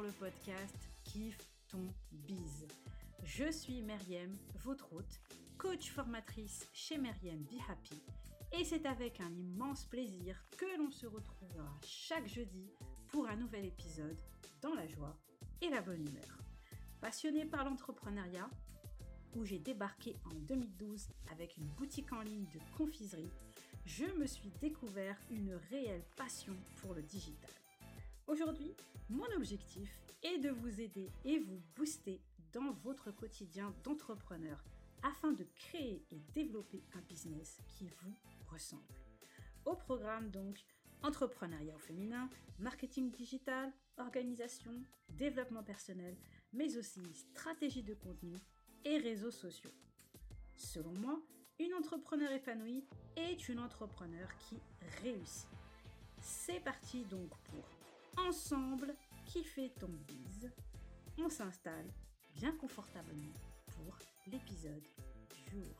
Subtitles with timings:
[0.00, 1.36] le podcast Kiffe
[1.68, 2.66] ton bise.
[3.24, 5.20] Je suis Meriem, votre hôte,
[5.58, 8.02] coach formatrice chez Meriem Be Happy.
[8.52, 12.70] Et c'est avec un immense plaisir que l'on se retrouvera chaque jeudi
[13.08, 14.16] pour un nouvel épisode
[14.62, 15.18] dans la joie
[15.60, 16.38] et la bonne humeur.
[17.00, 18.48] Passionné par l'entrepreneuriat,
[19.34, 23.32] où j'ai débarqué en 2012 avec une boutique en ligne de confiserie,
[23.84, 27.50] je me suis découvert une réelle passion pour le digital.
[28.28, 28.72] Aujourd'hui,
[29.08, 32.20] mon objectif est de vous aider et vous booster
[32.52, 34.62] dans votre quotidien d'entrepreneur
[35.02, 38.14] afin de créer et développer un business qui vous
[38.46, 38.82] ressemble.
[39.64, 40.64] Au programme donc
[41.02, 42.28] entrepreneuriat au féminin,
[42.60, 44.72] marketing digital, organisation,
[45.10, 46.16] développement personnel,
[46.52, 48.36] mais aussi stratégie de contenu
[48.84, 49.72] et réseaux sociaux.
[50.54, 51.20] Selon moi,
[51.58, 52.84] une entrepreneur épanouie
[53.16, 54.58] est une entrepreneur qui
[55.02, 55.48] réussit.
[56.20, 57.64] C'est parti donc pour
[58.16, 58.94] Ensemble
[59.26, 60.50] kiffer ton bise.
[61.18, 61.90] On s'installe
[62.34, 63.32] bien confortablement
[63.66, 63.96] pour
[64.26, 64.86] l'épisode
[65.34, 65.76] du jour.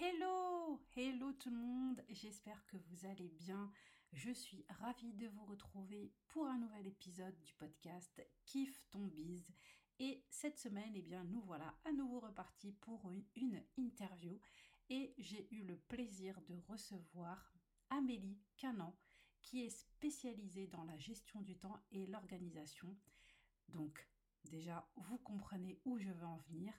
[0.00, 3.70] Hello, hello tout le monde, j'espère que vous allez bien.
[4.12, 9.46] Je suis ravie de vous retrouver pour un nouvel épisode du podcast Kiffe ton bise.
[10.02, 14.40] Et cette semaine, eh bien, nous voilà à nouveau repartis pour une, interview.
[14.88, 17.52] Et j'ai eu le plaisir de recevoir
[17.90, 18.96] Amélie Canan,
[19.42, 22.96] qui est spécialisée dans la gestion du temps et l'organisation.
[23.68, 24.08] Donc,
[24.44, 26.72] déjà, vous comprenez où je veux en venir.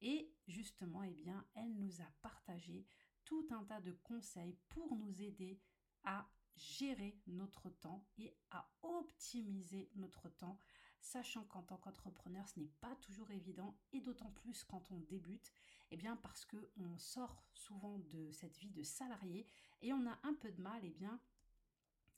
[0.00, 2.86] Et justement, eh bien, elle nous a partagé
[3.24, 5.60] tout un tas de conseils pour nous aider
[6.04, 10.60] à gérer notre temps et à optimiser notre temps,
[11.00, 15.52] sachant qu'en tant qu'entrepreneur, ce n'est pas toujours évident et d'autant plus quand on débute,
[15.90, 19.46] eh bien parce que on sort souvent de cette vie de salarié
[19.82, 21.20] et on a un peu de mal, eh bien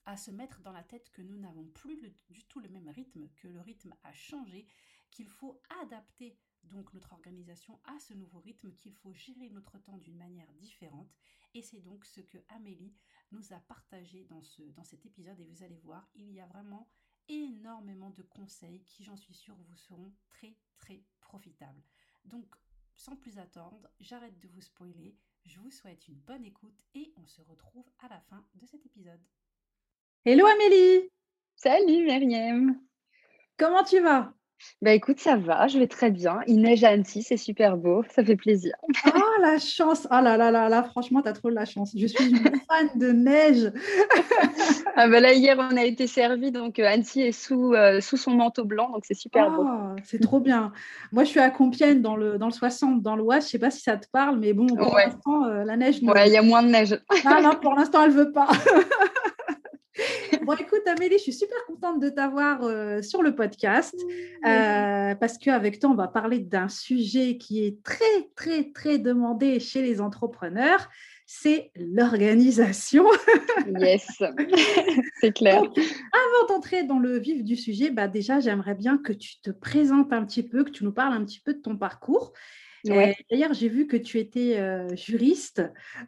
[0.06, 3.28] à se mettre dans la tête que nous n'avons plus du tout le même rythme,
[3.36, 4.66] que le rythme a changé,
[5.10, 9.98] qu'il faut adapter donc notre organisation à ce nouveau rythme, qu'il faut gérer notre temps
[9.98, 11.14] d'une manière différente.
[11.54, 12.94] Et c'est donc ce que Amélie
[13.32, 15.38] nous a partagé dans, ce, dans cet épisode.
[15.40, 16.88] Et vous allez voir, il y a vraiment
[17.30, 21.82] énormément de conseils qui, j'en suis sûre, vous seront très très profitables.
[22.24, 22.46] Donc,
[22.94, 25.16] sans plus attendre, j'arrête de vous spoiler.
[25.44, 28.84] Je vous souhaite une bonne écoute et on se retrouve à la fin de cet
[28.84, 29.20] épisode.
[30.24, 31.10] Hello Amélie
[31.56, 32.78] Salut Myriam
[33.56, 34.34] Comment tu vas?
[34.82, 36.40] Bah écoute, ça va, je vais très bien.
[36.46, 38.74] Il neige à Annecy, c'est super beau, ça fait plaisir.
[39.04, 41.92] Ah la chance Ah là là là là, franchement, tu as trop de la chance.
[41.96, 42.38] Je suis une
[42.68, 43.72] fan de neige.
[44.96, 48.16] ah bah là, hier, on a été servi, donc euh, Annecy est sous, euh, sous
[48.16, 49.64] son manteau blanc, donc c'est super beau.
[49.66, 50.72] Ah, c'est trop bien.
[51.12, 53.44] Moi, je suis à Compiègne, dans le, dans le 60, dans l'Oise.
[53.44, 56.00] Je sais pas si ça te parle, mais bon, pour l'instant, euh, la neige...
[56.02, 56.98] Ouais, il y a moins de neige.
[57.24, 58.48] Ah non, pour l'instant, elle veut pas.
[60.50, 63.94] Bon, écoute, Amélie, je suis super contente de t'avoir euh, sur le podcast
[64.44, 69.60] euh, parce qu'avec toi, on va parler d'un sujet qui est très, très, très demandé
[69.60, 70.88] chez les entrepreneurs.
[71.24, 73.04] C'est l'organisation.
[73.78, 74.04] yes,
[75.20, 75.62] c'est clair.
[75.62, 80.12] avant d'entrer dans le vif du sujet, bah déjà, j'aimerais bien que tu te présentes
[80.12, 82.32] un petit peu, que tu nous parles un petit peu de ton parcours
[82.84, 84.58] D'ailleurs, j'ai vu que tu étais
[84.96, 85.62] juriste.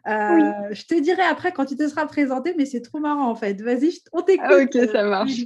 [0.05, 3.61] Je te dirai après quand tu te seras présenté, mais c'est trop marrant en fait.
[3.61, 4.75] Vas-y, on ah, t'écoute.
[4.75, 5.41] ok, ça marche.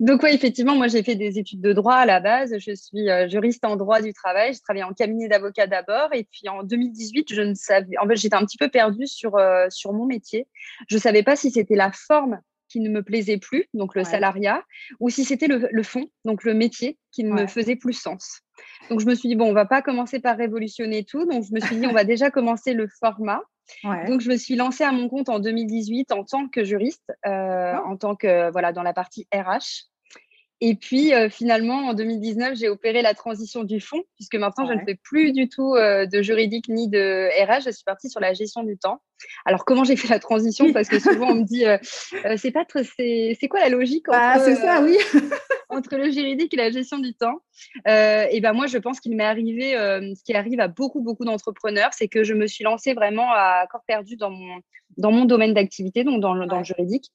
[0.00, 2.54] Donc oui, effectivement, moi j'ai fait des études de droit à la base.
[2.58, 4.52] Je suis juriste en droit du travail.
[4.52, 7.96] J'ai travaillé en cabinet d'avocat d'abord, et puis en 2018, je ne savais.
[7.98, 9.38] En fait, j'étais un petit peu perdue sur
[9.70, 10.46] sur mon métier.
[10.88, 14.64] Je savais pas si c'était la forme qui ne me plaisait plus, donc le salariat,
[14.98, 18.40] ou si c'était le, fond, donc le métier, qui ne me faisait plus sens.
[18.90, 21.54] Donc je me suis dit, bon, on va pas commencer par révolutionner tout, donc je
[21.54, 23.40] me suis dit, on va déjà commencer le format.
[24.06, 27.74] Donc je me suis lancée à mon compte en 2018 en tant que juriste, euh,
[27.86, 29.88] en tant que, voilà, dans la partie RH.
[30.60, 34.72] Et puis euh, finalement, en 2019, j'ai opéré la transition du fond, puisque maintenant, je
[34.72, 37.64] ne fais plus du tout euh, de juridique ni de RH.
[37.66, 39.02] Je suis partie sur la gestion du temps.
[39.44, 40.72] Alors, comment j'ai fait la transition?
[40.72, 41.78] Parce que souvent, on me dit, euh,
[42.36, 42.64] c'est pas
[42.96, 44.96] c'est quoi la logique bah, entre, ça, oui.
[45.68, 47.40] entre le juridique et la gestion du temps?
[47.86, 51.90] Et ben moi, je pense qu'il m'est arrivé, ce qui arrive à beaucoup, beaucoup d'entrepreneurs,
[51.92, 54.60] c'est que je me suis lancée vraiment à corps perdu dans mon,
[54.96, 57.10] dans mon domaine d'activité, donc dans, dans le juridique.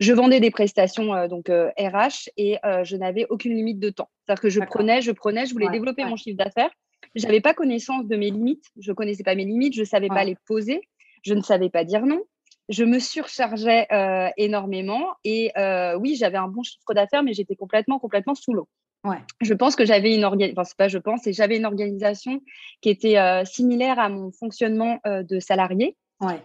[0.00, 2.08] Je vendais des prestations euh, donc RH euh,
[2.38, 4.08] et euh, je n'avais aucune limite de temps.
[4.24, 6.70] C'est-à-dire que je prenais, je prenais, je voulais développer mon chiffre d'affaires.
[7.14, 8.64] Je n'avais pas connaissance de mes limites.
[8.80, 9.74] Je ne connaissais pas mes limites.
[9.74, 10.80] Je ne savais pas les poser.
[11.22, 12.22] Je ne savais pas dire non.
[12.70, 13.88] Je me surchargeais
[14.36, 15.06] énormément.
[15.24, 15.50] Et
[15.98, 18.68] oui, j'avais un bon chiffre d'affaires, mais j'étais complètement, complètement sous l'eau.
[19.02, 19.18] Ouais.
[19.40, 22.40] Je pense que j'avais une organisation, enfin, pas je pense, et j'avais une organisation
[22.80, 25.96] qui était similaire à mon fonctionnement de salarié.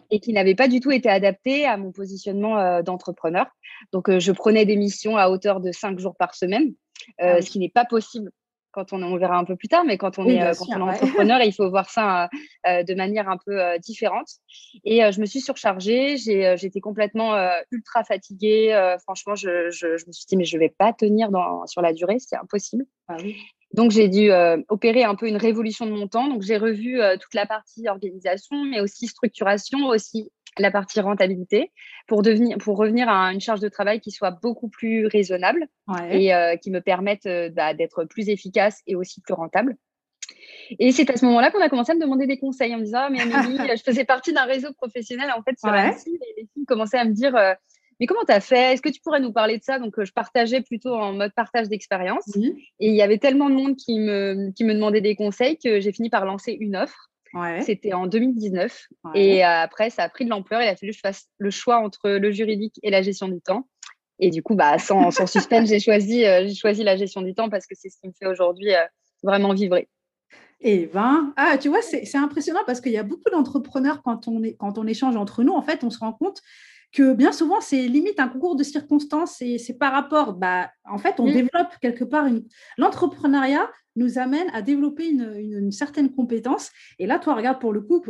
[0.10, 3.48] Et qui n'avait pas du tout été adapté à mon positionnement d'entrepreneur.
[3.92, 6.74] Donc, je prenais des missions à hauteur de cinq jours par semaine,
[7.20, 8.32] ah ce qui n'est pas possible
[8.72, 10.96] quand on, on verra un peu plus tard, mais quand on est, quand on est
[10.96, 12.30] entrepreneur, il faut voir ça
[12.66, 14.28] de manière un peu différente.
[14.84, 17.38] Et je me suis surchargée, j'étais complètement
[17.72, 18.96] ultra fatiguée.
[19.02, 21.82] franchement, je, je, je, me suis dit, mais je ne vais pas tenir dans, sur
[21.82, 22.86] la durée, c'est impossible.
[23.08, 23.18] Ah
[23.76, 24.32] Donc, j'ai dû
[24.70, 26.28] opérer un peu une révolution de mon temps.
[26.28, 31.72] Donc, j'ai revu toute la partie organisation, mais aussi structuration, aussi la partie rentabilité
[32.08, 35.68] pour, devenir, pour revenir à une charge de travail qui soit beaucoup plus raisonnable
[36.10, 39.76] et euh, qui me permette euh, bah, d'être plus efficace et aussi plus rentable.
[40.80, 42.84] Et c'est à ce moment-là qu'on a commencé à me demander des conseils en me
[42.84, 45.90] disant ah, mais Amélie, je faisais partie d'un réseau professionnel en fait sur ouais.
[45.90, 47.54] et les filles commençaient à me dire euh,
[48.00, 48.74] mais comment tu as fait?
[48.74, 49.80] Est-ce que tu pourrais nous parler de ça?
[49.80, 52.28] Donc, je partageais plutôt en mode partage d'expérience.
[52.36, 52.50] Mmh.
[52.80, 55.80] Et il y avait tellement de monde qui me, qui me demandait des conseils que
[55.80, 57.10] j'ai fini par lancer une offre
[57.62, 58.88] c'était en 2019.
[59.14, 60.62] Et après, ça a pris de l'ampleur.
[60.62, 63.42] Il a fallu que je fasse le choix entre le juridique et la gestion du
[63.42, 63.68] temps.
[64.20, 67.50] Et du coup, bah, sans, sans suspense, j'ai choisi, euh, choisi la gestion du temps
[67.50, 68.86] parce que c'est ce qui me fait aujourd'hui euh,
[69.24, 69.90] vraiment vibrer.
[70.62, 74.42] Et ben, ah, tu vois, c'est impressionnant parce qu'il y a beaucoup d'entrepreneurs quand on,
[74.42, 76.42] est, quand on échange entre nous, en fait, on se rend compte
[76.96, 80.98] que bien souvent, c'est limite un concours de circonstances et c'est par rapport, bah, en
[80.98, 81.34] fait, on mmh.
[81.34, 82.46] développe quelque part une...
[82.78, 86.72] l'entrepreneuriat nous amène à développer une, certaine compétence.
[87.00, 88.04] Et là, toi, regarde, pour le coup,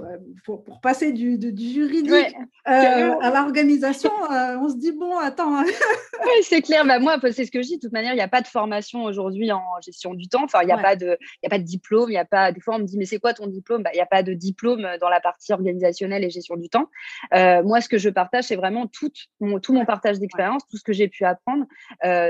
[0.43, 2.35] pour, passer du, juridique
[2.67, 5.57] euh, à l'organisation, euh, on se dit, bon, attends.
[5.57, 5.65] Hein.
[6.25, 6.85] oui, c'est clair.
[6.85, 7.75] Bah, moi, c'est ce que je dis.
[7.77, 10.43] De toute manière, il n'y a pas de formation aujourd'hui en gestion du temps.
[10.43, 12.11] Enfin, il n'y a, pas de, a pas de diplôme.
[12.11, 13.83] Y a pas, des fois, on me dit, mais c'est quoi ton diplôme?
[13.83, 16.89] Bah, Il n'y a pas de diplôme dans la partie organisationnelle et gestion du temps.
[17.33, 20.77] Euh, moi, ce que je partage, c'est vraiment tout mon, tout mon partage d'expérience, tout
[20.77, 21.65] ce que j'ai pu apprendre,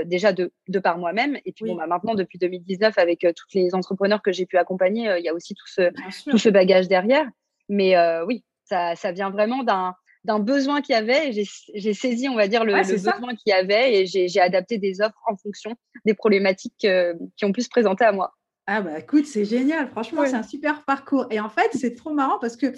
[0.05, 1.37] déjà de, de par moi-même.
[1.45, 5.09] Et puis, bon, bah, maintenant, depuis 2019, avec tout les entrepreneurs que j'ai pu accompagner,
[5.09, 5.91] euh, il y a aussi tout ce,
[6.29, 7.27] tout ce bagage derrière.
[7.69, 9.95] Mais euh, oui, ça, ça vient vraiment d'un
[10.25, 11.31] d'un besoin qu'il y avait.
[11.31, 15.21] J'ai saisi, on va dire, le, besoin qu'il y avait et j'ai adapté des offres
[15.27, 18.33] en fonction des problématiques euh, qui ont pu se présenter à moi.
[18.67, 19.87] Ah bah écoute, c'est génial.
[19.89, 21.27] Franchement, c'est un super parcours.
[21.29, 22.73] Et en fait, c'est trop marrant parce que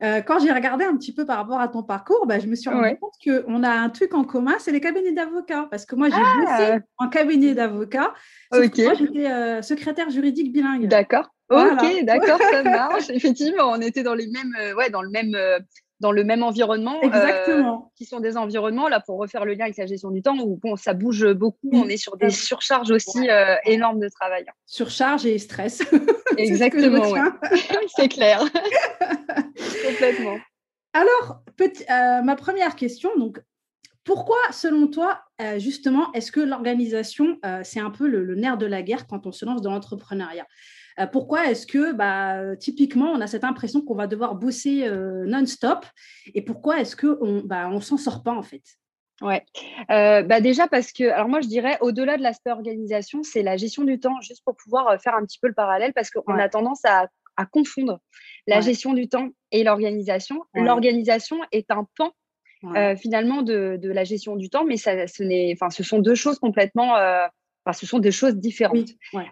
[0.00, 2.70] quand j'ai regardé un petit peu par rapport à ton parcours, bah, je me suis
[2.70, 5.68] rendu compte qu'on a un truc en commun, c'est les cabinets d'avocats.
[5.70, 6.40] Parce que moi, j'ai ah!
[6.40, 8.14] bossé en cabinet d'avocat.
[8.52, 10.86] Moi, j'étais secrétaire juridique bilingue.
[10.86, 11.28] D'accord.
[11.48, 13.10] Ok, d'accord, ça marche.
[13.10, 15.36] Effectivement, on était dans les mêmes, ouais, dans le même
[16.00, 17.00] dans le même environnement.
[17.00, 17.92] Exactement.
[17.96, 20.56] qui sont des environnements, là, pour refaire le lien avec la gestion du temps, où
[20.56, 21.70] bon, ça bouge beaucoup.
[21.72, 23.28] On est sur des surcharges aussi
[23.64, 24.44] énormes de travail.
[24.66, 25.82] Surcharge et stress.
[26.36, 27.14] Exactement,
[27.96, 28.44] c'est clair.
[29.86, 30.38] Complètement.
[30.92, 33.40] Alors, euh, ma première question, donc,
[34.04, 38.64] pourquoi, selon toi, euh, justement, est-ce que l'organisation, euh, c'est un peu le, nerf de
[38.64, 40.46] la guerre quand on se lance dans l'entrepreneuriat?
[41.12, 44.88] Pourquoi est-ce que, bah, typiquement, on a cette impression qu'on va devoir bosser
[45.26, 45.84] non-stop?
[46.32, 48.62] Et pourquoi est-ce qu'on bah, on s'en sort pas, en fait?
[49.20, 49.44] Ouais,
[49.88, 53.84] bah déjà parce que, alors moi je dirais, au-delà de l'aspect organisation, c'est la gestion
[53.84, 56.82] du temps, juste pour pouvoir faire un petit peu le parallèle, parce qu'on a tendance
[56.86, 58.00] à à confondre
[58.46, 60.42] la gestion du temps et l'organisation.
[60.54, 62.12] L'organisation est un pan
[62.64, 65.22] euh, finalement de, la gestion du temps, mais ça, ce,
[65.70, 67.26] ce sont deux choses complètement, euh,
[67.72, 68.88] ce sont des choses différentes.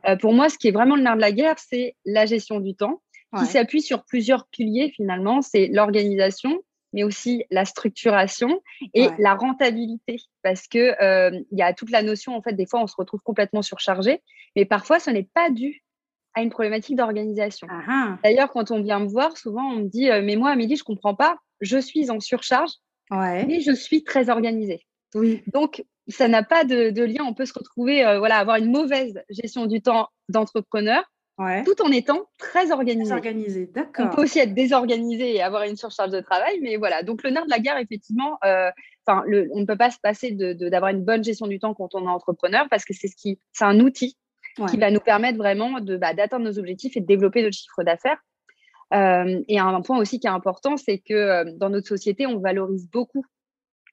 [0.06, 2.60] Euh, pour moi, ce qui est vraiment le nerf de la guerre, c'est la gestion
[2.60, 3.00] du temps,
[3.38, 5.42] qui s'appuie sur plusieurs piliers finalement.
[5.42, 6.60] C'est l'organisation,
[6.92, 8.60] mais aussi la structuration
[8.92, 10.94] et la rentabilité, parce que
[11.32, 12.52] il y a toute la notion en fait.
[12.52, 14.22] Des fois, on se retrouve complètement surchargé,
[14.54, 15.83] mais parfois, ce n'est pas dû
[16.34, 17.66] à une problématique d'organisation.
[17.70, 18.18] Ah ah.
[18.22, 20.82] D'ailleurs, quand on vient me voir, souvent on me dit euh, Mais moi, Amélie, je
[20.82, 22.72] ne comprends pas, je suis en surcharge,
[23.10, 24.84] mais je suis très organisée.
[25.14, 25.42] Oui.
[25.46, 27.24] Donc, ça n'a pas de, lien.
[27.24, 31.04] On peut se retrouver, euh, voilà, avoir une mauvaise gestion du temps d'entrepreneur.
[31.64, 33.12] tout en étant très organisé.
[33.12, 34.06] organisé, d'accord.
[34.06, 37.02] On peut aussi être désorganisé et avoir une surcharge de travail, mais voilà.
[37.02, 38.70] Donc le nerf de la guerre, effectivement, euh,
[39.08, 42.04] on ne peut pas se passer d'avoir de, une bonne gestion du temps quand on
[42.04, 44.16] est entrepreneur parce que c'est ce qui, c'est un outil
[44.68, 47.82] qui va nous permettre vraiment de, bah, d'atteindre nos objectifs et de développer notre chiffre
[47.82, 48.18] d'affaires.
[48.92, 52.38] Euh, et un point aussi qui est important, c'est que euh, dans notre société, on
[52.38, 53.24] valorise beaucoup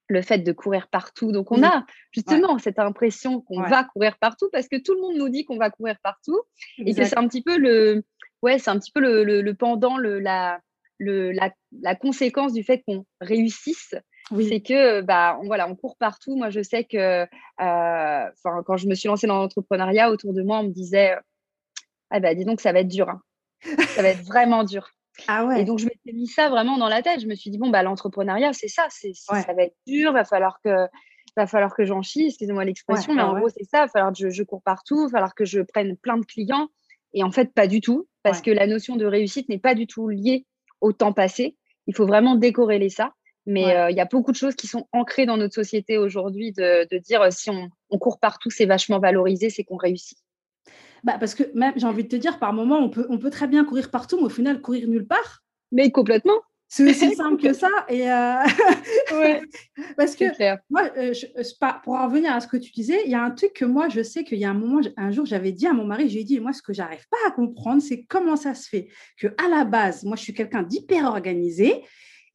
[0.08, 1.32] le fait de courir partout.
[1.32, 5.16] Donc, on a justement cette impression qu'on va courir partout parce que tout le monde
[5.16, 6.40] nous dit qu'on va courir partout.
[6.78, 8.04] Et que c'est un petit peu le,
[8.42, 10.60] ouais, c'est un petit peu le, le, pendant, le, la,
[10.98, 11.52] le, la,
[11.82, 13.96] la, conséquence du fait qu'on réussisse
[14.40, 16.36] c'est que bah on, voilà on court partout.
[16.36, 18.26] Moi je sais que euh,
[18.66, 21.16] quand je me suis lancée dans l'entrepreneuriat autour de moi on me disait
[22.10, 23.22] ah bah dis donc ça va être dur hein.
[23.88, 24.90] ça va être vraiment dur
[25.28, 25.62] ah ouais.
[25.62, 27.22] et donc je m'étais mis ça vraiment dans la tête.
[27.22, 30.24] Je me suis dit bon bah l'entrepreneuriat c'est ça c'est ça va être dur va
[30.24, 30.88] falloir que
[31.38, 34.18] va falloir que j'en chie excusez-moi l'expression mais en gros c'est ça va falloir que
[34.18, 36.68] je, je cours partout va falloir que je prenne plein de clients
[37.14, 39.88] et en fait pas du tout parce que la notion de réussite n'est pas du
[39.88, 40.46] tout liée
[40.80, 41.56] au temps passé.
[41.88, 43.14] Il faut vraiment décorréler ça.
[43.46, 46.88] Mais il y a beaucoup de choses qui sont ancrées dans notre société aujourd'hui de,
[46.92, 50.20] de, dire si on, on court partout, c'est vachement valorisé, c'est qu'on réussit.
[51.04, 53.32] Bah parce que même, j'ai envie de te dire, par moment, on peut, on peut
[53.32, 55.44] très bien courir partout, mais au final, courir nulle part.
[55.72, 56.40] Mais complètement.
[56.68, 57.70] C'est aussi simple que ça.
[57.90, 58.44] Et euh,
[59.98, 60.26] Parce que
[60.70, 61.14] moi, euh,
[61.84, 63.90] pour en revenir à ce que tu disais, il y a un truc que moi,
[63.90, 66.24] je sais qu'il y a un moment, un jour, j'avais dit à mon mari, j'ai
[66.24, 69.50] dit, moi, ce que j'arrive pas à comprendre, c'est comment ça se fait que à
[69.50, 71.84] la base, moi, je suis quelqu'un d'hyper organisé.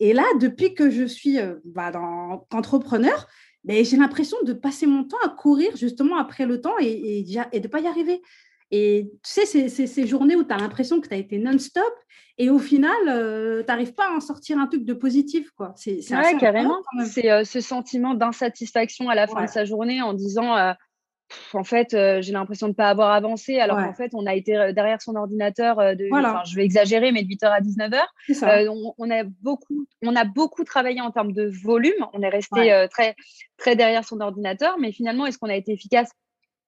[0.00, 3.26] Et là, depuis que je suis euh, bah, dans, entrepreneur,
[3.64, 7.18] ben, j'ai l'impression de passer mon temps à courir justement après le temps et, et,
[7.52, 8.22] et de ne pas y arriver.
[8.70, 11.94] Et tu sais, c'est ces journées où tu as l'impression que tu as été non-stop
[12.38, 15.50] et au final, euh, tu n'arrives pas à en sortir un truc de positif.
[15.52, 15.72] Quoi.
[15.76, 16.82] C'est, ouais, carrément.
[17.06, 20.54] C'est euh, ce sentiment d'insatisfaction à la fin de sa journée en disant
[21.54, 24.34] euh, en fait, j'ai l'impression de ne pas avoir avancé, alors qu'en fait, on a
[24.34, 26.08] été derrière son ordinateur, de,
[26.46, 28.68] je vais exagérer, mais de 8h à 19h.
[28.68, 32.86] On, on, a beaucoup, on a beaucoup travaillé en termes de volume, on est resté
[32.90, 33.14] très,
[33.56, 36.10] très derrière son ordinateur, mais finalement, est-ce qu'on a été efficace?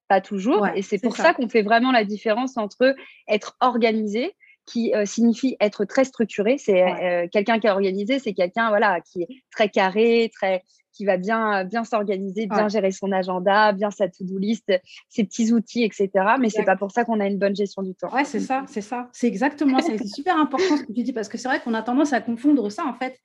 [0.08, 0.66] Pas toujours.
[0.68, 2.94] et c'est pour ça, qu'on fait vraiment la différence entre
[3.28, 4.34] être organisé,
[4.68, 6.58] qui euh, signifie être très structuré.
[6.58, 11.04] C'est euh, quelqu'un qui est organisé, c'est quelqu'un voilà qui est très carré, très qui
[11.04, 14.72] va bien bien s'organiser, bien gérer son agenda, bien sa to-do list,
[15.08, 16.10] ses petits outils, etc.
[16.38, 18.12] Mais c'est pas pour ça qu'on a une bonne gestion du temps.
[18.12, 19.92] Ouais, c'est ça, c'est ça, c'est exactement ça.
[19.96, 22.20] C'est super important ce que tu dis parce que c'est vrai qu'on a tendance à
[22.20, 23.18] confondre ça en fait.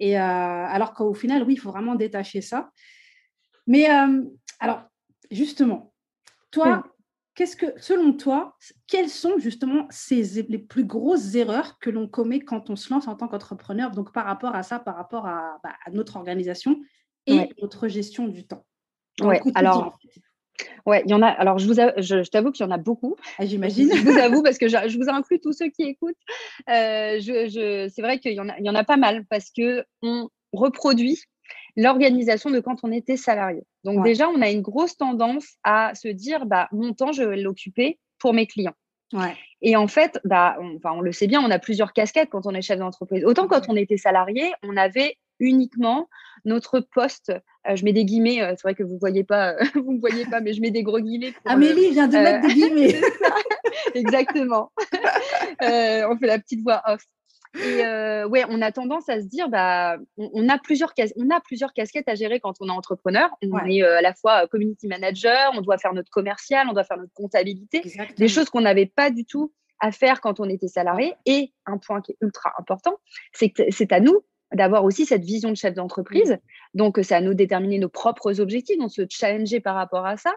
[0.00, 2.70] Et euh, alors qu'au final, oui, il faut vraiment détacher ça.
[3.66, 3.86] Mais
[4.58, 4.82] alors
[5.30, 5.92] justement,
[6.50, 6.82] toi,
[7.38, 8.56] qu'est-ce que, selon toi,
[8.88, 13.06] quelles sont justement ces, les plus grosses erreurs que l'on commet quand on se lance
[13.06, 16.80] en tant qu'entrepreneur, donc par rapport à ça, par rapport à, bah, notre organisation
[17.26, 18.66] et notre gestion du temps?
[19.20, 19.96] Ouais, alors.
[20.84, 21.28] Ouais, il y en a.
[21.28, 23.14] Alors, je vous, je, t'avoue qu'il y en a beaucoup.
[23.38, 23.94] Ah, j'imagine.
[23.94, 26.16] Je vous avoue parce que je, vous inclus tous ceux qui écoutent.
[26.68, 29.50] Euh, je, c'est vrai qu'il y en a, il y en a pas mal parce
[29.56, 31.20] que on reproduit
[31.76, 33.62] l'organisation de quand on était salarié.
[33.84, 37.36] Donc déjà, on a une grosse tendance à se dire, bah, mon temps, je vais
[37.36, 38.74] l'occuper pour mes clients.
[39.62, 42.46] Et en fait, bah, on, enfin, on le sait bien, on a plusieurs casquettes quand
[42.46, 43.24] on est chef d'entreprise.
[43.24, 46.08] Autant quand on était salarié, on avait uniquement
[46.44, 47.32] notre poste.
[47.68, 50.26] Euh, je mets des guillemets, euh, c'est vrai que vous voyez pas, vous me voyez
[50.26, 51.32] pas, mais je mets des gros guillemets.
[51.44, 53.00] Amélie vient de mettre des guillemets.
[53.94, 54.70] Exactement.
[55.60, 57.02] on fait la petite voix off.
[57.54, 61.40] Et euh, ouais, on a tendance à se dire, bah, on, a plusieurs on a
[61.40, 63.30] plusieurs casquettes à gérer quand on est entrepreneur.
[63.42, 66.72] On est euh, à la fois euh, community manager, on doit faire notre commercial, on
[66.72, 67.82] doit faire notre comptabilité,
[68.16, 71.14] des choses qu'on n'avait pas du tout à faire quand on était salarié.
[71.24, 72.98] Et un point qui est ultra important,
[73.32, 74.20] c'est que c'est à nous
[74.52, 76.38] d'avoir aussi cette vision de chef d'entreprise.
[76.72, 80.16] Donc, c'est à nous de déterminer nos propres objectifs, donc se challenger par rapport à
[80.16, 80.32] ça.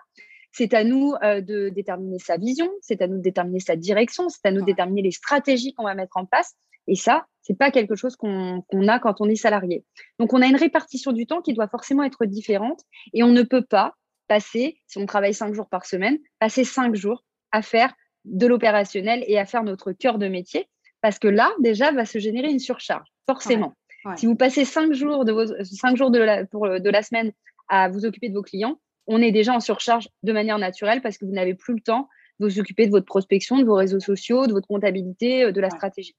[0.51, 4.45] C'est à nous de déterminer sa vision, c'est à nous de déterminer sa direction, c'est
[4.45, 6.57] à nous de déterminer les stratégies qu'on va mettre en place.
[6.87, 9.83] Et ça, c'est pas quelque chose qu'on a quand on est salarié.
[10.19, 12.81] Donc, on a une répartition du temps qui doit forcément être différente
[13.13, 13.95] et on ne peut pas
[14.27, 17.93] passer, si on travaille cinq jours par semaine, passer cinq jours à faire
[18.25, 20.67] de l'opérationnel et à faire notre cœur de métier
[21.01, 23.73] parce que là, déjà, va se générer une surcharge, forcément.
[24.15, 27.31] Si vous passez cinq jours de, vos, cinq jours de la, pour, de la semaine
[27.69, 31.17] à vous occuper de vos clients, on est déjà en surcharge de manière naturelle parce
[31.17, 32.07] que vous n'avez plus le temps
[32.39, 35.61] de vous occuper de votre prospection, de vos réseaux sociaux, de votre comptabilité, euh, de
[35.61, 36.15] la stratégie.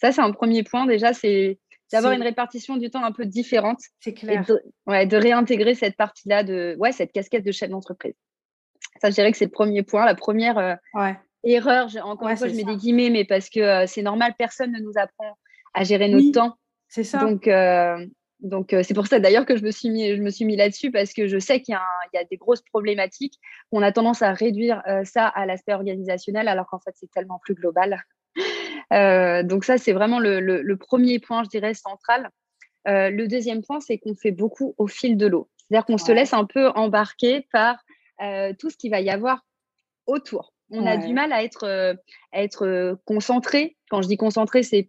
[0.00, 0.86] Ça, c'est un premier point.
[0.86, 1.58] Déjà, c'est
[1.92, 3.80] d'avoir une répartition du temps un peu différente.
[4.00, 4.44] C'est clair.
[4.46, 8.14] de, ouais, de réintégrer cette partie-là de ouais, cette casquette de chef d'entreprise.
[9.00, 11.12] Ça, je dirais que c'est le premier point, la première euh,
[11.44, 11.88] erreur.
[12.04, 14.80] Encore une fois, je mets des guillemets, mais parce que euh, c'est normal, personne ne
[14.80, 15.36] nous apprend
[15.74, 16.56] à gérer notre temps.
[16.88, 17.18] C'est ça.
[17.18, 18.06] Donc, euh,
[18.40, 20.90] donc c'est pour ça d'ailleurs que je me suis mis, je me suis mis là-dessus
[20.90, 23.38] parce que je sais qu'il y, y, a des grosses problématiques.
[23.70, 27.54] On a tendance à réduire ça à l'aspect organisationnel, alors qu'en fait c'est tellement plus
[27.54, 28.02] global.
[28.92, 32.30] Euh, donc ça, c'est vraiment le, premier point, je dirais, central.
[32.88, 35.48] Euh, le deuxième point, c'est qu'on fait beaucoup au fil de l'eau.
[35.58, 37.76] C'est-à-dire qu'on se laisse un peu embarquer par
[38.22, 39.44] euh, tout ce qu'il va y avoir
[40.06, 40.52] autour.
[40.72, 41.96] On a du mal à être,
[42.32, 43.76] être concentré.
[43.90, 44.88] Quand je dis concentré, c'est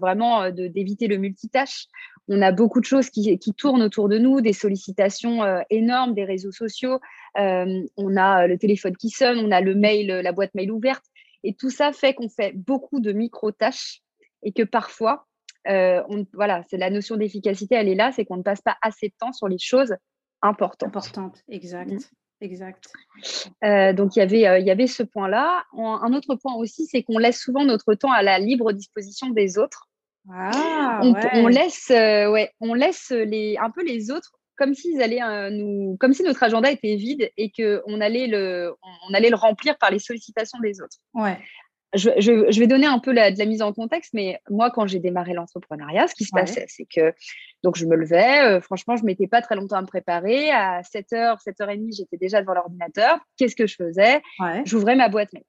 [0.00, 1.86] vraiment d'éviter le multitâche.
[2.26, 6.24] On a beaucoup de choses qui, qui, tournent autour de nous, des sollicitations énormes, des
[6.24, 6.98] réseaux sociaux.
[7.36, 11.04] on a le téléphone qui sonne, on a le mail, la boîte mail ouverte.
[11.44, 14.02] Et tout ça fait qu'on fait beaucoup de micro-tâches
[14.42, 15.26] et que parfois,
[15.68, 16.02] euh,
[16.32, 19.14] voilà, c'est la notion d'efficacité, elle est là, c'est qu'on ne passe pas assez de
[19.18, 19.94] temps sur les choses
[20.42, 20.88] importantes.
[20.88, 21.92] Importantes, exact.
[21.92, 21.98] Mmh.
[22.42, 22.84] Exact.
[23.64, 25.64] Euh, donc il y avait euh, il y avait ce point-là.
[25.72, 29.56] Un autre point aussi, c'est qu'on laisse souvent notre temps à la libre disposition des
[29.56, 29.88] autres.
[30.30, 35.22] Ah, on, on, laisse ouais, on laisse les un peu les autres comme s'ils allaient
[35.22, 38.74] euh, nous, comme si notre agenda était vide et que on allait le,
[39.08, 40.96] on allait le remplir par les sollicitations des autres.
[41.14, 41.38] Ouais.
[41.94, 44.98] je, vais donner un peu la, de la mise en contexte, mais moi, quand j'ai
[44.98, 47.14] démarré l'entrepreneuriat, ce qui se passait, c'est que
[47.62, 50.50] donc je me levais, euh, franchement, je ne mettais pas très longtemps à me préparer.
[50.50, 53.18] À 7h, 7h30, j'étais déjà devant l'ordinateur.
[53.36, 54.22] Qu'est-ce que je faisais?
[54.64, 55.44] J'ouvrais ma boîte mail.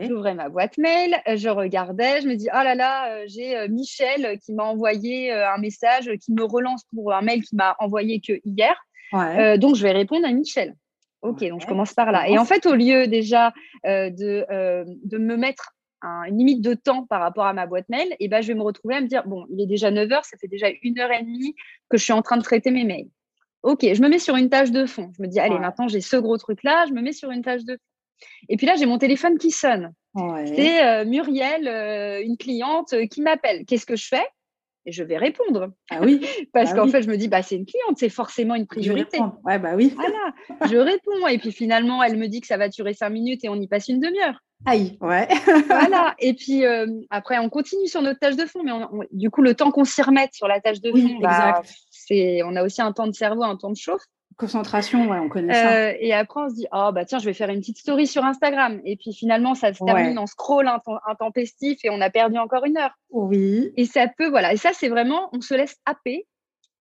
[0.00, 3.68] J'ouvrais ma boîte mail, je regardais, je me dis, oh là là, euh, j'ai euh,
[3.68, 8.20] Michel qui m'a envoyé un message, qui me relance pour un mail qui m'a envoyé
[8.20, 8.74] que hier.
[9.58, 10.74] donc, je vais répondre à Michel.
[11.22, 12.28] Ok, donc je commence par là.
[12.28, 13.52] Et en fait, au lieu déjà
[13.86, 17.86] euh, de, euh, de me mettre une limite de temps par rapport à ma boîte
[17.90, 19.90] mail, et eh ben, je vais me retrouver à me dire, bon, il est déjà
[19.90, 21.54] 9 heures, ça fait déjà une heure et demie
[21.90, 23.08] que je suis en train de traiter mes mails.
[23.62, 25.10] Ok, je me mets sur une tâche de fond.
[25.14, 27.64] Je me dis, allez, maintenant j'ai ce gros truc-là, je me mets sur une tâche
[27.64, 27.89] de fond.
[28.48, 29.92] Et puis là, j'ai mon téléphone qui sonne.
[30.14, 31.68] C'est euh, Muriel,
[32.24, 33.64] une cliente qui m'appelle.
[33.64, 34.26] Qu'est-ce que je fais?
[34.86, 35.72] Et je vais répondre.
[35.90, 36.20] Ah oui.
[36.54, 39.18] Parce bah qu'en fait, je me dis, bah, c'est une cliente, c'est forcément une priorité.
[39.18, 39.94] Je ouais, bah oui.
[39.94, 40.34] Voilà,
[40.70, 41.26] je réponds.
[41.28, 43.68] Et puis finalement, elle me dit que ça va durer cinq minutes et on y
[43.68, 44.40] passe une demi-heure.
[44.66, 45.28] Aïe, ouais.
[45.66, 46.14] voilà.
[46.18, 48.72] Et puis euh, après, on continue sur notre tâche de fond, mais
[49.10, 51.62] du coup, le temps qu'on s'y remette sur la tâche de fond, bah,
[52.10, 54.04] on a aussi un temps de cerveau, un temps de chauffe.
[54.36, 55.72] Concentration, ouais, on connaît ça.
[55.72, 58.06] Euh, et après, on se dit, oh, bah tiens, je vais faire une petite story
[58.06, 58.80] sur Instagram.
[58.84, 60.70] Et puis finalement, ça se termine en scroll
[61.06, 62.94] intempestif et on a perdu encore une heure.
[63.10, 63.72] Oui.
[63.76, 64.52] Et ça peut, voilà.
[64.52, 66.26] Et ça, c'est vraiment, on se laisse happer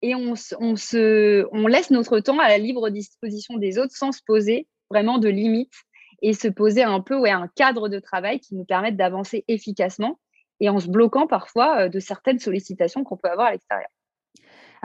[0.01, 4.12] et on, on, se, on laisse notre temps à la libre disposition des autres sans
[4.12, 5.74] se poser vraiment de limites
[6.22, 10.20] et se poser un peu ouais, un cadre de travail qui nous permette d'avancer efficacement
[10.60, 13.89] et en se bloquant parfois euh, de certaines sollicitations qu'on peut avoir à l'extérieur.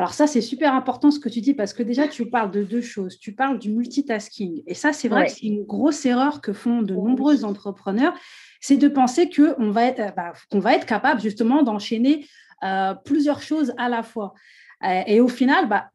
[0.00, 2.62] Alors ça, c'est super important ce que tu dis parce que déjà, tu parles de
[2.62, 3.18] deux choses.
[3.18, 4.62] Tu parles du multitasking.
[4.66, 8.14] Et ça, c'est vrai que c'est une grosse erreur que font de nombreux entrepreneurs,
[8.62, 12.26] c'est de penser qu'on va, être, bah, va être capable justement d'enchaîner
[12.62, 14.32] euh, plusieurs choses à la fois.
[14.84, 15.90] Euh, et au final, bah,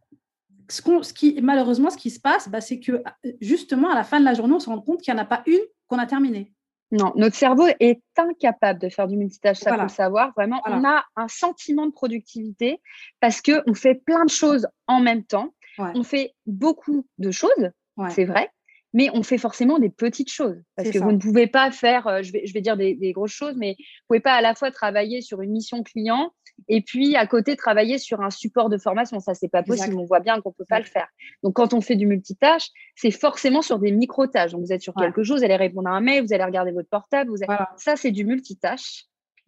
[0.69, 3.01] ce, ce, qui, malheureusement, ce qui se passe, bah, c'est que
[3.41, 5.25] justement, à la fin de la journée, on se rend compte qu'il n'y en a
[5.25, 6.53] pas une qu'on a terminée.
[6.95, 10.31] Non, notre cerveau est incapable de faire du multitâche, ça faut le savoir.
[10.35, 12.81] Vraiment, on a un sentiment de productivité
[13.19, 15.53] parce qu'on fait plein de choses en même temps.
[15.77, 17.69] On fait beaucoup de choses,
[18.09, 18.49] c'est vrai,
[18.95, 20.55] mais on fait forcément des petites choses.
[20.77, 23.33] Parce que vous ne pouvez pas faire, euh, je, vais, je vais dire des, grosses
[23.33, 26.31] choses, mais vous ne pouvez pas à la fois travailler sur une mission client
[26.69, 29.19] et puis à côté travailler sur un support de formation.
[29.19, 29.97] Ça, c'est pas possible.
[29.97, 31.09] On voit bien qu'on ne peut pas le faire.
[31.43, 34.53] Donc, quand on fait du multitâche, c'est forcément sur des micro-tâches.
[34.53, 36.71] Donc, vous êtes sur quelque chose, vous allez répondre à un mail, vous allez regarder
[36.71, 37.29] votre portable.
[37.29, 37.35] Vous
[37.75, 39.07] Ça, c'est du multitâche.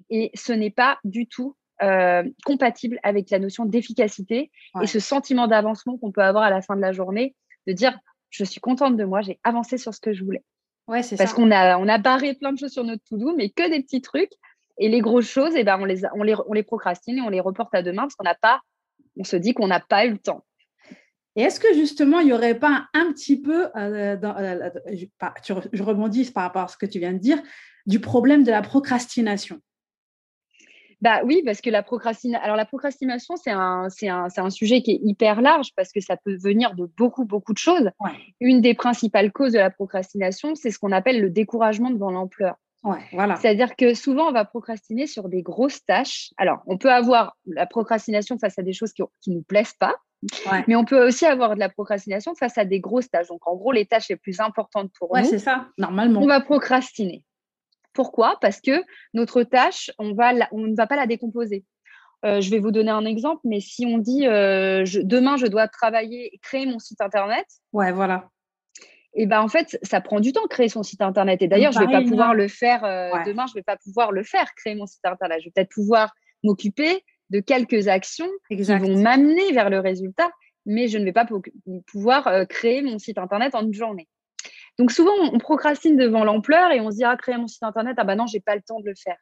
[0.10, 5.47] Et ce n'est pas du tout euh, compatible avec la notion d'efficacité et ce sentiment
[5.47, 7.33] d'avancement qu'on peut avoir à la fin de la journée,
[7.65, 7.97] de dire
[8.38, 10.43] je suis contente de moi, j'ai avancé sur ce que je voulais.
[10.88, 13.50] Ouais, c'est Parce qu'on a, on a barré plein de choses sur notre to-do, mais
[13.50, 14.32] que des petits trucs.
[14.80, 17.30] Et les grosses choses, eh ben, on, les, on, les, on les procrastine et on
[17.30, 18.62] les reporte à demain parce qu'on n'a pas,
[19.19, 20.45] on se dit qu'on n'a pas eu le temps.
[21.36, 25.54] Et est-ce que justement, il n'y aurait pas un petit peu, euh, dans, euh, je,
[25.73, 27.41] je rebondis par rapport à ce que tu viens de dire,
[27.88, 29.60] du problème de la procrastination?
[31.01, 34.81] Bah oui, parce que la procrastination, alors la procrastination, c'est un, c'est un, un, sujet
[34.81, 37.89] qui est hyper large parce que ça peut venir de beaucoup, beaucoup de choses.
[38.39, 42.55] Une des principales causes de la procrastination, c'est ce qu'on appelle le découragement devant l'ampleur.
[42.83, 43.36] Ouais, voilà.
[43.36, 46.31] C'est-à-dire que souvent, on va procrastiner sur des grosses tâches.
[46.38, 49.95] Alors, on peut avoir la procrastination face à des choses qui ne nous plaisent pas,
[50.67, 53.27] mais on peut aussi avoir de la procrastination face à des grosses tâches.
[53.27, 56.21] Donc, en gros, les tâches les plus importantes pour nous, c'est ça, normalement.
[56.21, 57.23] On va procrastiner.
[57.97, 58.38] Pourquoi?
[58.41, 58.83] Parce que
[59.15, 61.65] notre tâche, on, va on ne va pas la décomposer.
[62.25, 65.67] Euh, je vais vous donner un exemple, mais si on dit euh, demain je dois
[65.67, 68.29] travailler et créer mon site internet, ouais, voilà.
[69.15, 71.41] Et ben en fait, ça prend du temps créer son site internet.
[71.41, 73.47] Et d'ailleurs, je ne vais pas pouvoir le faire euh, demain.
[73.47, 75.39] Je vais pas pouvoir le faire créer mon site internet.
[75.39, 80.29] Je vais peut-être pouvoir m'occuper de quelques actions qui vont m'amener vers le résultat,
[80.67, 81.27] mais je ne vais pas
[81.88, 84.07] pouvoir créer mon site internet en une journée.
[84.78, 87.96] Donc souvent, on procrastine devant l'ampleur et on se dit, ah, créer mon site internet,
[87.98, 89.18] ah bah non, j'ai pas le temps de le faire.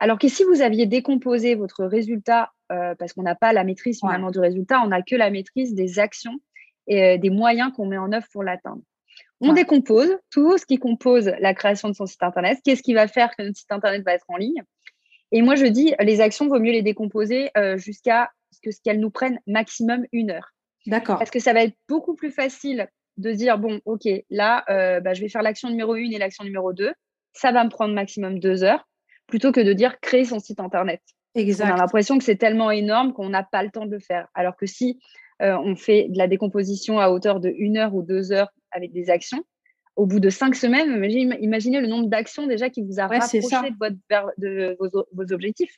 [0.00, 4.00] Alors que si vous aviez décomposé votre résultat, euh, parce qu'on n'a pas la maîtrise
[4.00, 6.40] finalement du résultat, on n'a que la maîtrise des actions
[6.86, 8.82] et euh, des moyens qu'on met en œuvre pour l'atteindre.
[9.40, 12.60] On décompose tout ce qui compose la création de son site internet.
[12.64, 14.62] Qu'est-ce qui va faire que notre site internet va être en ligne?
[15.32, 19.10] Et moi, je dis, les actions, vaut mieux les décomposer euh, jusqu'à ce qu'elles nous
[19.10, 20.52] prennent maximum une heure.
[20.86, 21.18] D'accord.
[21.18, 25.14] Parce que ça va être beaucoup plus facile de dire, bon, OK, là, euh, bah,
[25.14, 26.92] je vais faire l'action numéro 1 et l'action numéro 2.
[27.34, 28.88] Ça va me prendre maximum deux heures,
[29.26, 31.00] plutôt que de dire créer son site Internet.
[31.34, 31.70] Exact.
[31.70, 34.28] On a l'impression que c'est tellement énorme qu'on n'a pas le temps de le faire.
[34.34, 35.00] Alors que si
[35.40, 38.92] euh, on fait de la décomposition à hauteur de une heure ou deux heures avec
[38.92, 39.44] des actions,
[39.96, 41.02] au bout de cinq semaines,
[41.40, 45.76] imaginez le nombre d'actions déjà qui vous a rapproché de, votre, de vos, objectifs.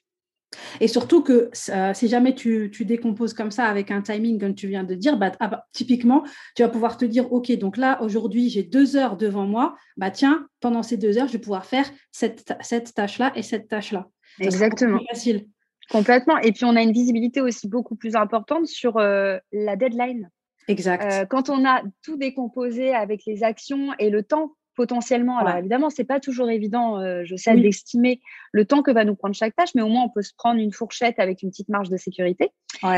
[0.80, 4.84] Et surtout que si jamais tu, décomposes comme ça avec un timing, comme tu viens
[4.84, 8.48] de dire, bah, ah bah, typiquement, tu vas pouvoir te dire, OK, donc là, aujourd'hui,
[8.50, 9.76] j'ai deux heures devant moi.
[9.96, 13.68] Bah, tiens, pendant ces deux heures, je vais pouvoir faire cette, cette tâche-là et cette
[13.68, 14.08] tâche-là.
[14.40, 15.00] Exactement.
[15.10, 15.46] facile.
[15.90, 16.38] Complètement.
[16.38, 20.30] Et puis, on a une visibilité aussi beaucoup plus importante sur euh, la deadline.
[20.68, 21.12] Exact.
[21.12, 25.38] Euh, quand on a tout décomposé avec les actions et le temps potentiellement.
[25.38, 28.20] Alors évidemment, c'est pas toujours évident, euh, je sais, d'estimer
[28.52, 30.60] le temps que va nous prendre chaque tâche, mais au moins on peut se prendre
[30.60, 32.50] une fourchette avec une petite marge de sécurité.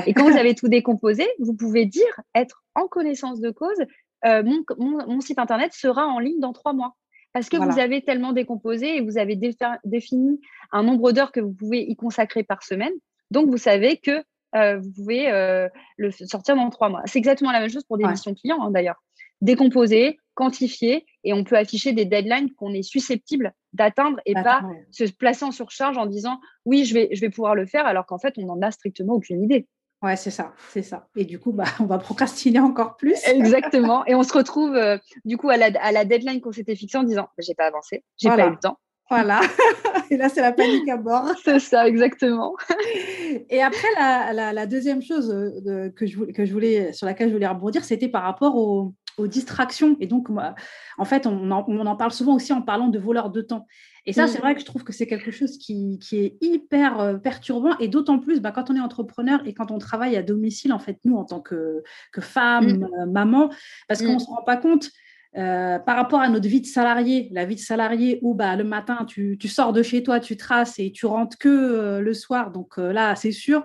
[0.06, 3.78] Et quand vous avez tout décomposé, vous pouvez dire, être en connaissance de cause,
[4.24, 4.42] euh,
[4.78, 6.96] mon, site internet sera en ligne dans trois mois.
[7.32, 9.38] Parce que vous avez tellement décomposé et vous avez
[9.84, 10.40] défini
[10.72, 12.94] un nombre d'heures que vous pouvez y consacrer par semaine.
[13.30, 14.22] Donc, vous savez que
[14.54, 15.28] euh, vous pouvez
[15.98, 17.02] le sortir dans trois mois.
[17.04, 19.02] C'est exactement la même chose pour des missions clients, hein, d'ailleurs
[19.40, 25.04] décomposer, quantifier et on peut afficher des deadlines qu'on est susceptible d'atteindre et pas se
[25.04, 28.18] placer en surcharge en disant oui, je vais, je vais pouvoir le faire alors qu'en
[28.18, 29.66] fait, on n'en a strictement aucune idée.
[30.02, 31.08] Ouais, c'est ça, c'est ça.
[31.16, 33.16] Et du coup, bah, on va procrastiner encore plus.
[33.26, 34.04] Exactement.
[34.06, 36.98] Et on se retrouve euh, du coup à la, à la deadline qu'on s'était fixée
[36.98, 38.78] en disant j'ai pas avancé, j'ai pas eu le temps.
[39.08, 39.40] Voilà.
[40.10, 41.32] Et là, c'est la panique à bord.
[41.44, 42.54] C'est ça, exactement.
[43.50, 47.34] Et après, la, la, deuxième chose euh, que, je, que je voulais, sur laquelle je
[47.34, 49.96] voulais rebondir, c'était par rapport au, aux distractions.
[50.00, 50.28] Et donc,
[50.98, 53.66] en fait, on en, parle souvent aussi en parlant de voleurs de temps.
[54.04, 54.40] Et ça, c'est mmh.
[54.40, 57.76] vrai que je trouve que c'est quelque chose qui, est hyper euh, perturbant.
[57.78, 60.78] Et d'autant plus bah, quand on est entrepreneur et quand on travaille à domicile, en
[60.78, 62.84] fait, nous, en tant que, que femme, mmh.
[62.84, 63.50] euh, maman,
[63.88, 64.20] parce qu'on ne mmh.
[64.20, 64.90] se rend pas compte.
[65.36, 68.64] Euh, par rapport à notre vie de salarié, la vie de salarié où bah, le
[68.64, 72.52] matin, tu, sors de chez toi, tu traces et tu rentres que le soir.
[72.52, 73.62] Donc là, c'est sûr,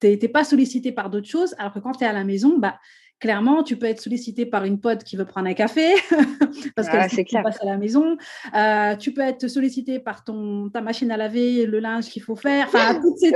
[0.00, 1.54] tu n'es pas sollicité par d'autres choses.
[1.58, 2.78] Alors que quand tu es à la maison, bah,
[3.20, 5.92] clairement, tu peux être sollicité par une pote qui veut prendre un café
[6.74, 8.16] parce ah, qu'elle passe à la maison.
[8.56, 12.36] Euh, tu peux être sollicité par ton, ta machine à laver, le linge qu'il faut
[12.36, 13.30] faire, enfin, toutes ces,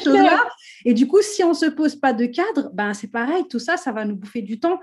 [0.00, 0.44] choses-là.
[0.84, 3.60] Et du coup, si on ne se pose pas de cadre, ben, c'est pareil, tout
[3.60, 4.80] ça, ça va nous bouffer du temps.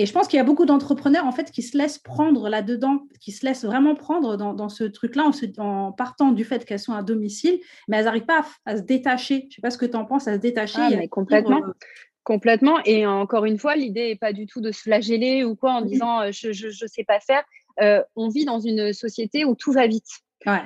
[0.00, 3.02] Et je pense qu'il y a beaucoup d'entrepreneurs en fait qui se laissent prendre là-dedans,
[3.20, 6.92] qui se laissent vraiment prendre dans, ce truc-là en, en, partant du fait qu'elles sont
[6.92, 7.58] à domicile,
[7.88, 9.40] mais elles n'arrivent pas à, se détacher.
[9.40, 10.78] Je ne sais pas ce que tu en penses, à se détacher.
[10.80, 11.58] Ah, mais complètement.
[11.58, 11.72] Euh,
[12.28, 12.78] Complètement.
[12.84, 15.80] Et encore une fois, l'idée n'est pas du tout de se flageller ou quoi en
[15.80, 17.42] disant euh, je ne sais pas faire.
[17.80, 20.10] Euh, on vit dans une société où tout va vite.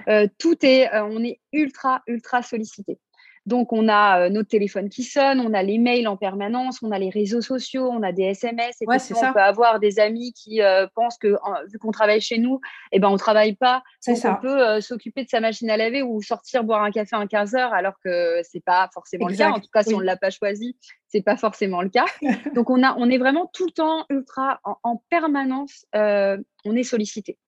[0.09, 2.99] Euh, tout est, on est ultra, ultra sollicité.
[3.47, 6.99] Donc, on a notre téléphone qui sonne, on a les mails en permanence, on a
[6.99, 8.77] les réseaux sociaux, on a des SMS.
[8.81, 10.61] Et on peut avoir des amis qui
[10.95, 11.37] pensent que,
[11.71, 12.61] vu qu'on travaille chez nous,
[12.93, 13.83] eh ben, on ne travaille pas.
[14.07, 17.27] Donc, on peut s'occuper de sa machine à laver ou sortir boire un café à
[17.27, 19.51] 15 heures, alors que ce n'est pas forcément le cas.
[19.51, 20.77] En tout cas, si on ne l'a pas choisi,
[21.09, 22.07] ce n'est pas forcément le cas.
[22.55, 27.39] Donc, on, a, on est vraiment tout le temps ultra, en, permanence, on est sollicité.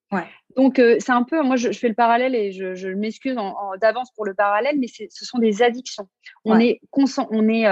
[0.57, 3.37] Donc, c'est un peu, moi, je, fais le parallèle et je, m'excuse
[3.81, 6.09] d'avance pour le parallèle, mais ce sont des addictions.
[6.44, 7.66] On, est, on, est,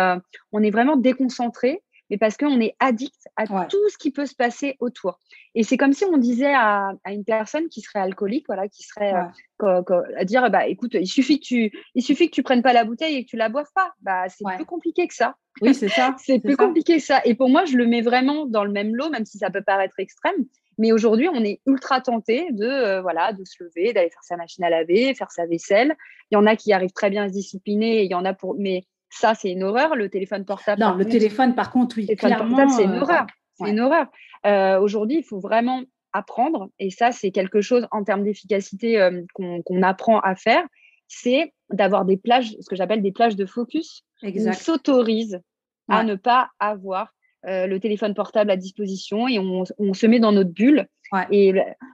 [0.52, 4.34] on est vraiment déconcentré, mais parce qu'on est addict à tout ce qui peut se
[4.34, 5.18] passer autour.
[5.54, 9.14] Et c'est comme si on disait à, une personne qui serait alcoolique, voilà, qui serait
[9.60, 12.84] à dire, bah, écoute, il suffit que tu, il suffit que tu prennes pas la
[12.84, 13.94] bouteille et que tu la boives pas.
[14.02, 15.36] Bah, c'est plus compliqué que ça.
[15.62, 16.14] Oui, c'est ça.
[16.18, 17.22] c'est plus compliqué que ça.
[17.24, 19.62] Et pour moi, je le mets vraiment dans le même lot, même si ça peut
[19.62, 20.44] paraître extrême.
[20.82, 24.36] Mais aujourd'hui, on est ultra tenté de, euh, voilà, de se lever, d'aller faire sa
[24.36, 25.94] machine à laver, faire sa vaisselle.
[26.32, 28.34] Il y en a qui arrivent très bien à se discipliner, il y en a
[28.34, 28.56] pour.
[28.58, 29.94] Mais ça, c'est une horreur.
[29.94, 30.80] Le téléphone portable.
[30.82, 32.08] Non, le téléphone, par contre, oui.
[32.10, 33.26] Le téléphone portable, c'est une euh, horreur.
[33.54, 34.06] C'est une horreur.
[34.44, 39.82] Euh, aujourd'hui, il faut vraiment apprendre, et ça, c'est quelque chose en termes d'efficacité qu'on
[39.82, 40.64] apprend à faire,
[41.06, 44.02] c'est d'avoir des plages, ce que j'appelle des plages de focus.
[44.24, 44.50] Exact.
[44.50, 45.40] On s'autorise
[45.88, 47.14] à ne pas avoir
[47.46, 50.86] euh, le téléphone portable à disposition et on, se met dans notre bulle.
[51.30, 51.52] Et,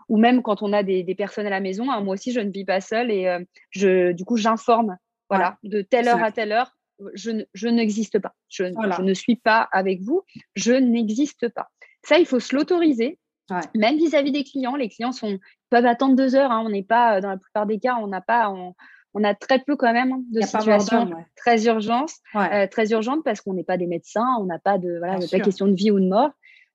[0.09, 2.51] ou même quand on a des, personnes à la maison, hein, moi aussi je ne
[2.51, 4.97] vis pas seule et euh, je, du coup j'informe
[5.29, 6.73] voilà, de telle heure à telle heure,
[7.15, 8.35] je, n'existe pas.
[8.49, 8.65] Je,
[9.03, 10.23] ne suis pas avec vous,
[10.55, 11.69] je n'existe pas.
[12.05, 13.19] Ça, il faut se l'autoriser.
[13.75, 15.39] Même vis-à-vis des clients, les clients sont,
[15.71, 16.53] peuvent attendre deux heures.
[16.53, 16.63] Hein.
[16.65, 18.75] on n'est pas, dans la plupart des cas, on n'a pas, on
[19.25, 23.65] a très peu quand même de situations très urgentes, euh, très urgentes parce qu'on n'est
[23.65, 26.31] pas des médecins, on n'a pas de voilà, pas question de vie ou de mort.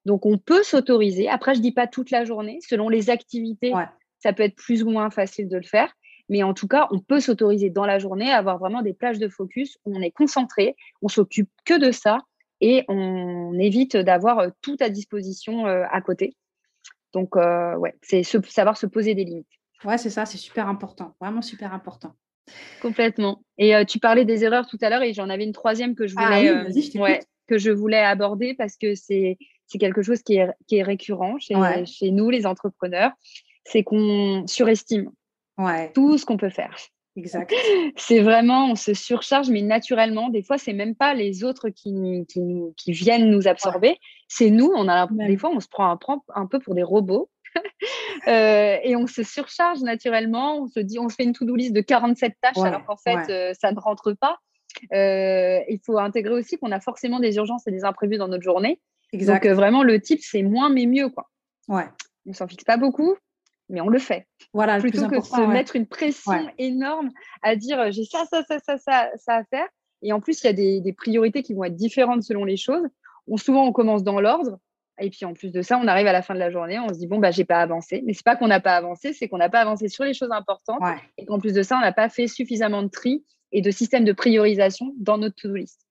[0.05, 1.29] Donc on peut s'autoriser.
[1.29, 3.73] Après, je dis pas toute la journée, selon les activités,
[4.19, 5.93] ça peut être plus ou moins facile de le faire.
[6.29, 9.19] Mais en tout cas, on peut s'autoriser dans la journée à avoir vraiment des plages
[9.19, 12.19] de focus où on est concentré, on s'occupe que de ça
[12.61, 16.37] et on évite d'avoir euh, tout à disposition euh, à côté.
[17.13, 19.45] Donc, ouais, c'est savoir se poser des limites.
[19.85, 22.15] Ouais, c'est ça, c'est super important, vraiment super important.
[22.81, 23.43] Complètement.
[23.57, 26.15] Et tu parlais des erreurs tout à l'heure et j'en avais une troisième que je
[26.17, 26.41] ah
[27.47, 29.37] que je voulais aborder parce que c'est
[29.79, 33.11] quelque chose qui est, qui est récurrent chez, chez nous, les entrepreneurs.
[33.65, 35.11] C'est qu'on surestime
[35.93, 36.75] tout ce qu'on peut faire.
[37.15, 37.53] Exact.
[37.95, 40.29] C'est vraiment, on se surcharge, mais naturellement.
[40.29, 43.97] Des fois, c'est même pas les autres qui, qui, viennent nous absorber.
[44.27, 44.71] C'est nous.
[44.75, 45.99] On a, des fois, on se prend un,
[46.33, 47.29] un peu pour des robots.
[48.27, 50.59] Euh, et on se surcharge naturellement.
[50.59, 53.29] On se dit, on se fait une to-do list de 47 tâches alors qu'en fait,
[53.29, 54.37] euh, ça ne rentre pas.
[54.93, 58.43] Euh, il faut intégrer aussi qu'on a forcément des urgences et des imprévus dans notre
[58.43, 58.79] journée.
[59.11, 61.09] Donc, vraiment, le type, c'est moins mais mieux.
[61.09, 61.29] Quoi.
[61.67, 61.85] Ouais.
[62.25, 63.15] On s'en fixe pas beaucoup,
[63.67, 64.25] mais on le fait.
[64.53, 67.09] Voilà, Plutôt que de se mettre une pression énorme
[67.41, 69.67] à dire j'ai ça, ça, ça, ça, ça, ça à faire.
[70.01, 72.57] Et en plus, il y a des, des, priorités qui vont être différentes selon les
[72.57, 72.87] choses.
[73.27, 74.59] On, souvent, on commence dans l'ordre.
[75.03, 76.87] Et puis en plus de ça, on arrive à la fin de la journée, on
[76.87, 78.01] se dit bon bah j'ai pas avancé.
[78.05, 80.31] Mais c'est pas qu'on n'a pas avancé, c'est qu'on n'a pas avancé sur les choses
[80.31, 80.79] importantes
[81.17, 84.05] et qu'en plus de ça, on n'a pas fait suffisamment de tri et de système
[84.05, 85.81] de priorisation dans notre to-do list.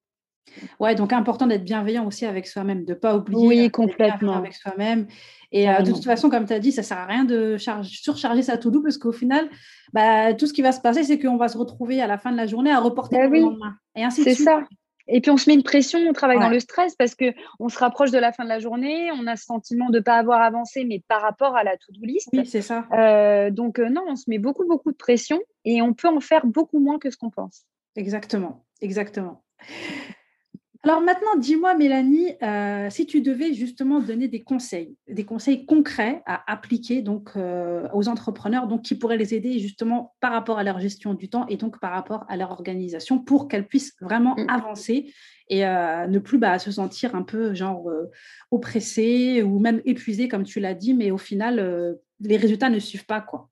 [0.81, 4.35] Ouais, donc important d'être bienveillant aussi avec soi-même, de ne pas oublier oui, complètement.
[4.35, 5.07] avec soi-même.
[5.53, 7.57] Et euh, de toute façon, comme tu as dit, ça ne sert à rien de
[7.83, 9.49] surcharger sa to-do parce qu'au final,
[9.93, 12.33] bah, tout ce qui va se passer, c'est qu'on va se retrouver à la fin
[12.33, 13.75] de la journée à reporter bah le lendemain.
[13.95, 14.63] Et ainsi C'est ça.
[15.09, 17.69] Et puis on se met une pression, on travaille dans le stress parce que on
[17.69, 20.17] se rapproche de la fin de la journée, on a ce sentiment de ne pas
[20.17, 22.29] avoir avancé, mais par rapport à la to-do list.
[22.33, 22.87] Oui, c'est ça.
[22.93, 26.21] Euh, donc euh, non, on se met beaucoup beaucoup de pression et on peut en
[26.21, 27.65] faire beaucoup moins que ce qu'on pense.
[27.97, 29.43] Exactement, exactement.
[30.85, 36.23] Alors maintenant, dis-moi, Mélanie, euh, si tu devais justement donner des conseils, des conseils concrets
[36.27, 40.65] à appliquer donc euh, aux entrepreneurs, donc qui pourraient les aider justement par rapport à
[40.65, 44.35] leur gestion du temps et donc par rapport à leur organisation pour qu'elles puissent vraiment
[44.37, 44.47] mmh.
[44.49, 45.15] avancer
[45.49, 47.89] et euh, ne plus bah, se sentir un peu genre
[48.51, 53.07] oppressées ou même épuisées comme tu l'as dit, mais au final les résultats ne suivent
[53.07, 53.49] pas quoi.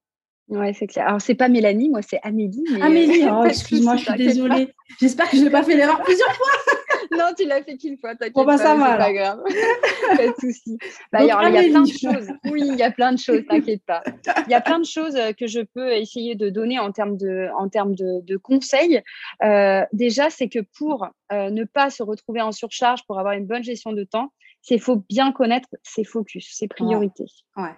[0.49, 1.07] Ouais, c'est clair.
[1.07, 2.65] Alors, c'est pas Mélanie, moi, c'est Amélie.
[2.83, 4.75] Amélie, oh, excuse-moi, je suis désolée.
[5.01, 6.75] J'espère que je n'ai pas fait l'erreur plusieurs fois.
[7.11, 9.41] Non, tu l'as fait qu'une fois, t'inquiète bon, bah, ça va, pas grave.
[10.17, 10.79] pas de souci.
[11.13, 12.29] Bah, il y a plein de choses.
[12.45, 14.03] Oui, il y a plein de choses, t'inquiète pas.
[14.47, 17.17] Il y a plein de choses euh, que je peux essayer de donner en termes
[17.17, 19.03] de, en termes de, de conseils.
[19.43, 23.47] Euh, déjà, c'est que pour euh, ne pas se retrouver en surcharge, pour avoir une
[23.47, 27.27] bonne gestion de temps, c'est faut bien connaître ses focus, ses priorités.
[27.57, 27.75] Ouais.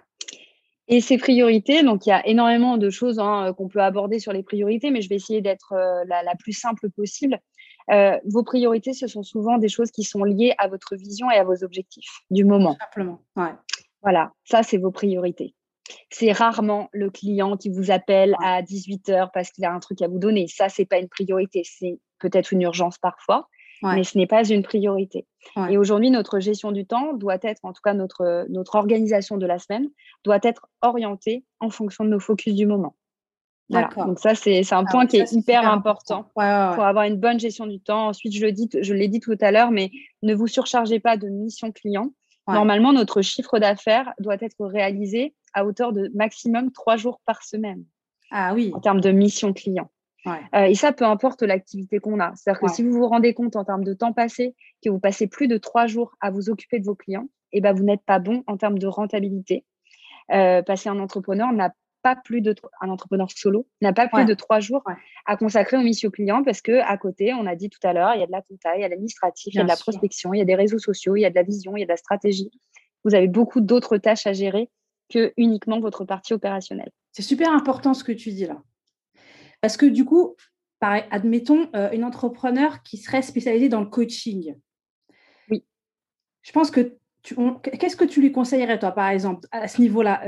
[0.89, 4.33] Et ses priorités, donc il y a énormément de choses hein, qu'on peut aborder sur
[4.33, 5.75] les priorités, mais je vais essayer d'être
[6.07, 7.39] la, la, plus simple possible.
[7.91, 11.37] Euh, vos priorités, ce sont souvent des choses qui sont liées à votre vision et
[11.37, 12.77] à vos objectifs du moment.
[12.81, 13.53] Simplement, ouais.
[14.03, 15.55] Voilà, ça, c'est vos priorités.
[16.11, 20.03] C'est rarement le client qui vous appelle à 18 heures parce qu'il a un truc
[20.03, 20.49] à vous donner.
[20.49, 21.63] Ça, c'est pas une priorité.
[21.65, 23.49] C'est peut-être une urgence parfois,
[23.83, 25.27] mais ce n'est pas une priorité.
[25.69, 29.47] Et aujourd'hui, notre gestion du temps doit être, en tout cas notre, notre organisation de
[29.47, 29.89] la semaine,
[30.25, 32.95] doit être orientée en fonction de nos focus du moment.
[33.97, 37.81] Donc ça, c'est un point qui est hyper important, pour avoir une bonne gestion du
[37.81, 38.09] temps.
[38.09, 39.91] Ensuite, je l'ai dit, je dit tout à l'heure, mais
[40.23, 42.13] ne vous surchargez pas de mission client.
[42.49, 47.85] Normalement, notre chiffre d'affaires doit être réalisé à hauteur de maximum trois jours par semaine.
[48.31, 48.73] Ah oui.
[48.75, 49.91] En termes de mission client.
[50.27, 52.33] Euh, et ça, peu importe l'activité qu'on a.
[52.37, 54.55] C'est-à-dire que si vous vous rendez compte en termes de temps passé,
[54.85, 57.61] que vous passez plus de trois jours à vous occuper de vos clients, et eh
[57.61, 59.65] ben, vous n'êtes pas bon en termes de rentabilité.
[60.31, 64.35] Euh, parce qu'un entrepreneur n'a pas plus de un entrepreneur solo n'a pas plus de
[64.35, 64.83] trois jours
[65.27, 68.15] à consacrer aux missions clients parce que à côté, on a dit tout à l'heure,
[68.15, 69.69] il y a de la compta, il y a de l'administratif, il y a de
[69.69, 71.81] la prospection, il y a des réseaux sociaux, il y a de la vision, il
[71.81, 72.51] y a de la stratégie.
[73.05, 74.69] Vous avez beaucoup d'autres tâches à gérer
[75.09, 76.91] que uniquement votre partie opérationnelle.
[77.13, 78.63] C'est super important ce que tu dis là.
[79.61, 80.37] Parce que du coup,
[80.81, 84.55] pareil, admettons euh, une entrepreneur qui serait spécialisée dans le coaching.
[85.51, 85.65] Oui.
[86.43, 90.25] Je pense que qu'est-ce que tu lui conseillerais, toi, par exemple, à ce niveau-là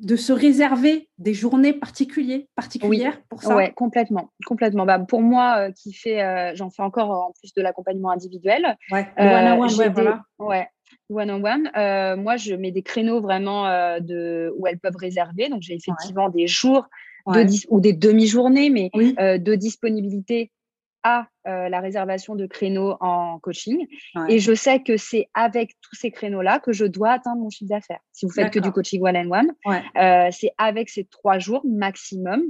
[0.00, 3.56] de se réserver des journées particulières, particulières pour ça?
[3.56, 4.30] Oui, complètement.
[4.46, 4.86] complètement.
[4.86, 8.76] Bah, pour moi, euh, qui fait, euh, j'en fais encore en plus de l'accompagnement individuel.
[8.90, 10.22] Ouais, one-on-one, euh, voilà.
[10.38, 10.66] Ouais,
[11.10, 11.70] one-on-one.
[12.22, 13.64] moi, je mets des créneaux vraiment
[14.00, 15.48] de, où elles peuvent réserver.
[15.48, 16.86] Donc, j'ai effectivement des jours
[17.68, 20.50] ou des demi-journées, mais de disponibilité
[21.02, 23.86] à euh, la réservation de créneaux en coaching.
[24.28, 27.70] Et je sais que c'est avec tous ces créneaux-là que je dois atteindre mon chiffre
[27.70, 28.00] d'affaires.
[28.12, 29.52] Si vous faites que du coaching one-on-one,
[29.96, 32.42] euh, c'est avec ces trois jours maximum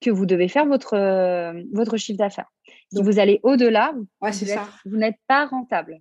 [0.00, 2.50] que vous devez faire votre, euh, votre chiffre d'affaires.
[2.92, 5.98] Si vous allez au-delà, vous, n'êtes pas rentable.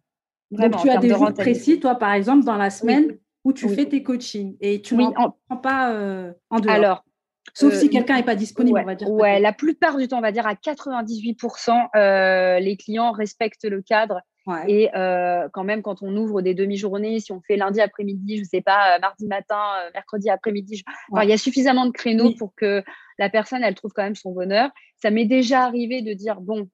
[0.52, 3.86] Donc, tu as des jours précis, toi, par exemple, dans la semaine où tu fais
[3.86, 6.74] tes coachings et tu n'en prends pas en dehors?
[6.74, 7.04] Alors,
[7.53, 9.10] Sauf si euh, quelqu'un n'est pas disponible, on va dire.
[9.10, 13.81] Ouais, la plupart du temps, on va dire à 98%, euh, les clients respectent le
[13.81, 14.21] cadre.
[14.65, 18.41] Et euh, quand même, quand on ouvre des demi-journées, si on fait lundi après-midi, je
[18.43, 19.60] ne sais pas, mardi matin,
[19.93, 20.86] mercredi après-midi,
[21.21, 22.81] il y a suffisamment de créneaux pour que
[23.19, 24.69] la personne, elle trouve quand même son bonheur.
[25.01, 26.69] Ça m'est déjà arrivé de dire, bon,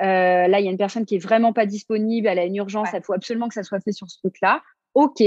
[0.00, 2.88] là, il y a une personne qui est vraiment pas disponible, elle a une urgence,
[2.92, 4.60] il faut absolument que ça soit fait sur ce truc-là.
[4.94, 5.22] OK,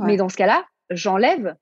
[0.00, 1.54] mais dans ce cas-là, j'enlève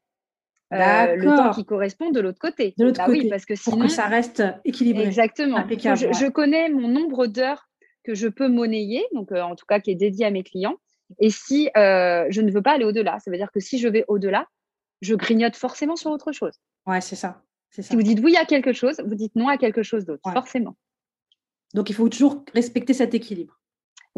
[0.72, 2.74] euh, le temps qui correspond de l'autre côté.
[2.76, 3.20] De l'autre bah côté.
[3.20, 5.04] Oui, parce que sinon, pour que ça reste équilibré.
[5.04, 5.64] Exactement.
[5.68, 7.68] je, connais mon nombre d'heures
[8.04, 10.76] que je peux monnayer, donc en tout cas qui est dédié à mes clients.
[11.18, 14.04] Et si je ne veux pas aller au-delà, ça veut dire que si je vais
[14.09, 14.46] au-delà,
[15.00, 16.54] je grignote forcément sur autre chose.
[16.87, 17.42] Ouais, c'est ça.
[17.70, 20.76] Si vous dites oui à quelque chose, vous dites non à quelque chose d'autre, forcément.
[21.74, 23.58] Donc, il faut toujours respecter cet équilibre.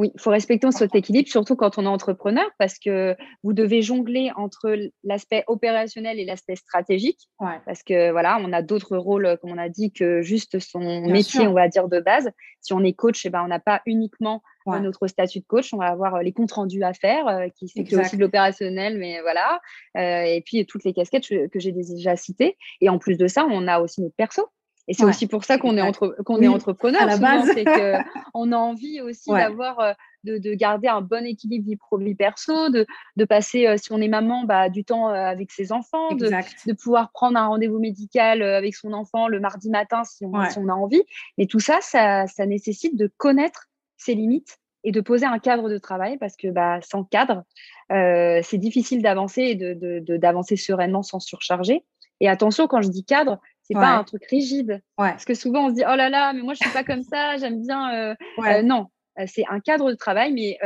[0.01, 3.83] Oui, il faut respecter cet équilibre, surtout quand on est entrepreneur, parce que vous devez
[3.83, 7.29] jongler entre l'aspect opérationnel et l'aspect stratégique.
[7.67, 11.47] Parce que voilà, on a d'autres rôles, comme on a dit, que juste son métier,
[11.47, 12.31] on va dire, de base.
[12.63, 15.75] Si on est coach, eh ben, on n'a pas uniquement euh, notre statut de coach,
[15.75, 18.97] on va avoir euh, les comptes rendus à faire, euh, qui c'est aussi de l'opérationnel,
[18.97, 19.61] mais voilà.
[19.95, 22.57] et puis toutes les casquettes que j'ai déjà citées.
[22.81, 24.49] Et en plus de ça, on a aussi notre perso.
[24.91, 27.01] Et c'est aussi pour ça qu'on est, entre, qu'on est entrepreneur.
[27.01, 27.49] À la base.
[27.55, 27.73] C'est qu'on
[28.53, 29.93] a envie aussi d'avoir, euh,
[30.25, 33.93] de, de, garder un bon équilibre vie pro, vie perso, de, de passer, euh, si
[33.93, 37.47] on est maman, bah, du temps euh, avec ses enfants, de, de, pouvoir prendre un
[37.47, 41.05] rendez-vous médical avec son enfant le mardi matin si on, si on a envie.
[41.39, 45.71] Mais tout ça, ça, ça, nécessite de connaître ses limites et de poser un cadre
[45.71, 47.45] de travail parce que bah, sans cadre,
[47.91, 51.85] c'est difficile d'avancer et de, d'avancer sereinement sans surcharger.
[52.19, 54.83] Et attention, quand je dis cadre, c'est pas un truc rigide.
[54.97, 57.03] Parce que souvent, on se dit, oh là là, mais moi, je suis pas comme
[57.03, 57.95] ça, j'aime bien.
[57.95, 58.87] Euh, euh, non,
[59.19, 60.59] euh, c'est un cadre de travail, mais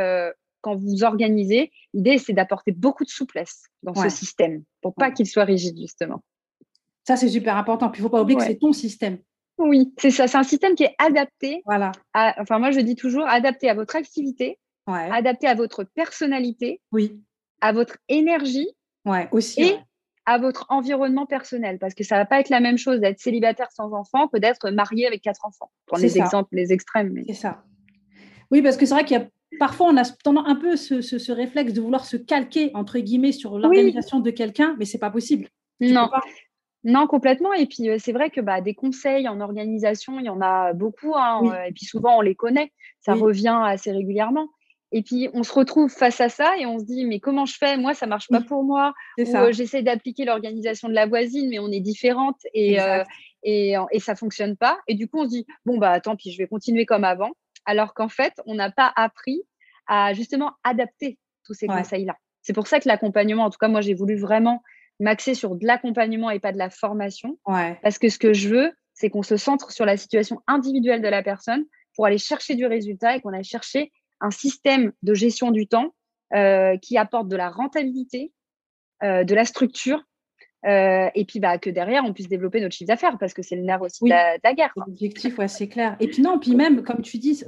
[0.62, 5.26] quand vous organisez, l'idée, c'est d'apporter beaucoup de souplesse dans ce système pour pas qu'il
[5.26, 6.22] soit rigide, justement.
[7.06, 7.90] Ça, c'est super important.
[7.90, 9.18] Puis, il faut pas oublier que c'est ton système.
[9.58, 10.26] Oui, c'est ça.
[10.26, 11.62] C'est un système qui est adapté.
[11.66, 11.92] Voilà.
[12.14, 17.20] enfin, moi, je dis toujours adapté à votre activité, adapté à votre personnalité, oui.
[17.60, 18.68] à votre énergie.
[19.04, 19.62] Ouais, aussi.
[19.62, 19.78] Et
[20.26, 23.70] à votre environnement personnel, parce que ça va pas être la même chose d'être célibataire
[23.72, 25.70] sans enfant que d'être marié avec quatre enfants.
[25.87, 27.12] Pour les exemples, les extrêmes.
[27.12, 27.24] Mais...
[27.26, 27.62] C'est ça.
[28.50, 29.26] Oui, parce que c'est vrai qu'il y a
[29.58, 33.58] parfois on a tendance un peu ce, réflexe de vouloir se calquer entre guillemets sur
[33.58, 35.48] l'organisation de quelqu'un, mais c'est pas possible.
[35.80, 36.08] non.
[36.84, 37.54] Non, complètement.
[37.54, 40.74] Et puis, euh, c'est vrai que bah, des conseils en organisation, il y en a
[40.74, 41.14] beaucoup.
[41.16, 42.72] Hein, euh, et puis, souvent, on les connaît.
[43.00, 44.48] Ça revient assez régulièrement.
[44.96, 47.57] Et puis, on se retrouve face à ça et on se dit, mais comment je
[47.59, 47.76] fais?
[47.76, 48.94] Moi, ça marche pas pour moi.
[49.18, 53.02] Ou euh, j'essaie d'appliquer l'organisation de la voisine, mais on est différente et, euh,
[53.42, 54.78] et, et, ça fonctionne pas.
[54.87, 57.33] Et du coup, on se dit, bon, bah, tant pis, je vais continuer comme avant.
[57.66, 59.42] Alors qu'en fait, on n'a pas appris
[59.88, 62.16] à justement adapter tous ces conseils-là.
[62.42, 64.62] C'est pour ça que l'accompagnement, en tout cas, moi, j'ai voulu vraiment
[65.00, 67.37] m'axer sur de l'accompagnement et pas de la formation.
[67.83, 71.09] Parce que ce que je veux, c'est qu'on se centre sur la situation individuelle de
[71.09, 71.64] la personne
[71.96, 73.90] pour aller chercher du résultat et qu'on aille chercher
[74.24, 75.94] un système de gestion du temps
[76.34, 78.32] euh, qui apporte de la rentabilité,
[79.02, 80.02] euh, de la structure,
[80.66, 83.54] euh, et puis bah, que derrière, on puisse développer notre chiffre d'affaires, parce que c'est
[83.54, 84.72] le nerf aussi de, la, guerre.
[84.76, 85.96] L'objectif, ouais, c'est clair.
[86.00, 87.44] Et puis non, puis même, comme tu dis,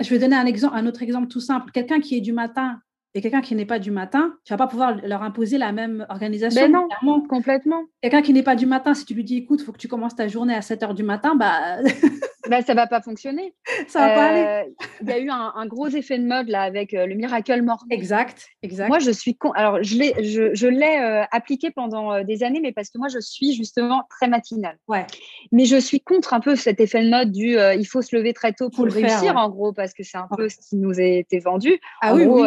[0.00, 1.70] je vais donner un, exemple, un autre exemple tout simple.
[1.70, 2.80] Quelqu'un qui est du matin
[3.12, 6.06] et quelqu'un qui n'est pas du matin, tu vas pas pouvoir leur imposer la même
[6.08, 6.62] organisation.
[6.62, 7.84] Ben non, complètement.
[8.00, 9.88] Quelqu'un qui n'est pas du matin, si tu lui dis, écoute, il faut que tu
[9.88, 11.78] commences ta journée à 7 heures du matin, bah...
[12.48, 13.54] bah ça va pas fonctionner.
[13.88, 14.68] Ça va pas aller.
[14.68, 17.62] Euh, il y a eu un, gros effet de mode là avec euh, le Miracle
[17.62, 17.92] Morning.
[17.92, 18.88] Exact, exact.
[18.88, 19.36] Moi, je suis...
[19.36, 19.52] Con...
[19.52, 23.08] Alors, je l'ai, je, je l'ai euh, appliqué pendant des années, mais parce que moi,
[23.08, 24.78] je suis justement très matinale.
[24.88, 25.06] Ouais.
[25.52, 28.32] Mais je suis contre un peu cet effet de mode du il faut se lever
[28.32, 31.04] très tôt pour, réussir, en gros, parce que c'est un peu ce qui nous a
[31.04, 31.78] été vendu.
[32.02, 32.44] Ah en oui, gros,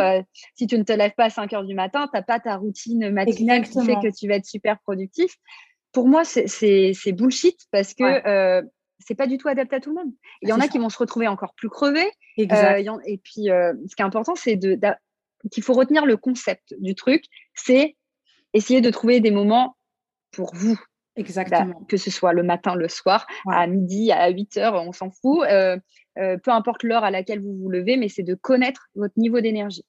[0.56, 2.56] si tu ne te lèves pas à 5 heures du matin, tu n'as pas ta
[2.58, 5.36] routine matinale qui fait que tu vas être super productif.
[5.92, 8.62] Pour moi, c'est bullshit parce que euh,
[9.06, 10.14] c'est pas du tout adapté à tout le monde.
[10.42, 12.10] Il y en a qui vont se retrouver encore plus crevés.
[12.40, 14.60] Euh, et puis, euh, ce qui est important, c'est
[15.52, 17.96] qu'il faut retenir le concept du truc, c'est
[18.54, 19.78] essayer de trouver des moments
[20.32, 20.80] pour vous.
[21.18, 21.84] Exactement.
[21.90, 25.46] que ce soit le matin, le soir, à midi, à 8 heures, on s'en fout.
[26.16, 29.84] peu importe l'heure à laquelle vous vous levez, mais c'est de connaître votre niveau d'énergie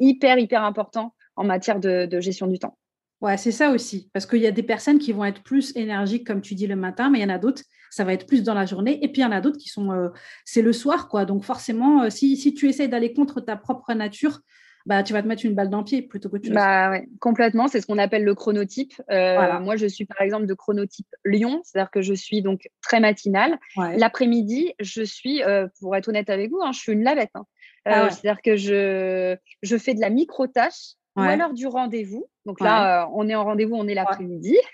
[0.00, 2.76] hyper, hyper important en matière de, gestion du temps.
[3.20, 4.08] Ouais, c'est ça aussi.
[4.12, 6.76] Parce qu'il y a des personnes qui vont être plus énergiques, comme tu dis, le
[6.76, 9.04] matin, mais il y en a d'autres, ça va être plus dans la journée.
[9.04, 10.08] Et puis, il y en a d'autres qui sont, euh,
[10.44, 11.26] c'est le soir, quoi.
[11.26, 14.40] Donc, forcément, euh, si, si, tu essayes d'aller contre ta propre nature,
[14.86, 17.06] bah, tu vas te mettre une balle dans le pied plutôt que tu bah, ouais,
[17.20, 17.68] complètement.
[17.68, 18.94] C'est ce qu'on appelle le chronotype.
[19.10, 23.00] Euh, moi, je suis par exemple de chronotype Lion, c'est-à-dire que je suis donc très
[23.00, 23.58] matinale.
[23.76, 25.42] L'après-midi, je suis,
[25.78, 27.30] pour être honnête avec vous, hein, je suis une lavette.
[27.34, 27.44] Hein.
[27.86, 32.26] Ah c'est-à-dire que je, je fais de la micro-tâche ou alors du rendez-vous.
[32.46, 34.56] Donc là, euh, on est en rendez-vous, on est l'après-midi.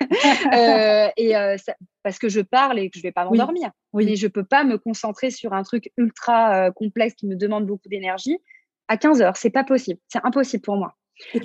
[0.53, 1.33] Euh, et
[2.03, 3.71] parce que je parle et que je ne vais pas m'endormir.
[3.93, 4.07] Oui.
[4.07, 7.67] Mais je ne peux pas me concentrer sur un truc ultra complexe qui me demande
[7.67, 8.39] beaucoup d'énergie
[8.89, 9.37] à 15 heures.
[9.37, 10.01] C'est pas possible.
[10.09, 10.95] C'est impossible pour moi.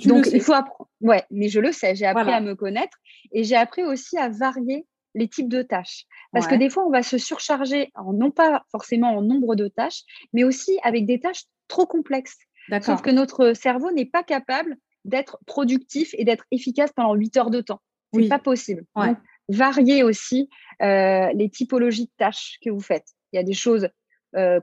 [0.04, 0.88] Donc, il faut apprendre.
[1.00, 1.94] Ouais, mais je le sais.
[1.94, 2.96] J'ai appris à me connaître
[3.32, 6.06] et j'ai appris aussi à varier les types de tâches.
[6.32, 10.02] Parce que des fois, on va se surcharger, non pas forcément en nombre de tâches,
[10.32, 12.38] mais aussi avec des tâches trop complexes.
[12.80, 17.50] Sauf que notre cerveau n'est pas capable d'être productif et d'être efficace pendant 8 heures
[17.50, 17.80] de temps.
[18.14, 18.84] C'est pas possible.
[18.94, 19.16] Donc,
[19.48, 20.48] variez aussi
[20.80, 23.06] les typologies de tâches que vous faites.
[23.32, 23.88] Il y a des choses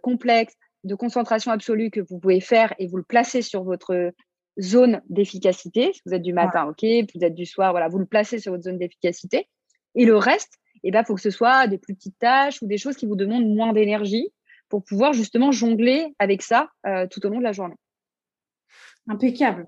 [0.02, 4.14] complexes, de concentration absolue que vous pouvez faire et vous le placez sur votre
[4.60, 5.92] zone d'efficacité.
[5.94, 8.52] Si vous êtes du matin, ok, vous êtes du soir, voilà, vous le placez sur
[8.52, 9.50] votre zone d'efficacité.
[9.96, 12.68] Et le reste, il eh ben, faut que ce soit des plus petites tâches ou
[12.68, 14.30] des choses qui vous demandent moins d'énergie
[14.70, 17.76] pour pouvoir justement jongler avec ça euh, tout au long de la journée.
[19.08, 19.68] Impeccable.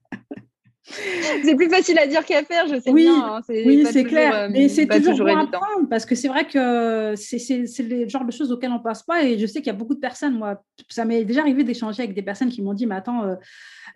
[1.43, 3.35] c'est plus facile à dire qu'à faire, je sais oui, bien.
[3.35, 4.35] Hein, oui, c'est clair.
[4.35, 8.25] Euh, Mais c'est toujours, toujours bon apprendre parce que c'est vrai que c'est le genre
[8.25, 9.23] de choses auxquelles on passe pas.
[9.23, 12.03] Et je sais qu'il y a beaucoup de personnes, moi, ça m'est déjà arrivé d'échanger
[12.03, 13.35] avec des personnes qui m'ont dit, mais attends, euh,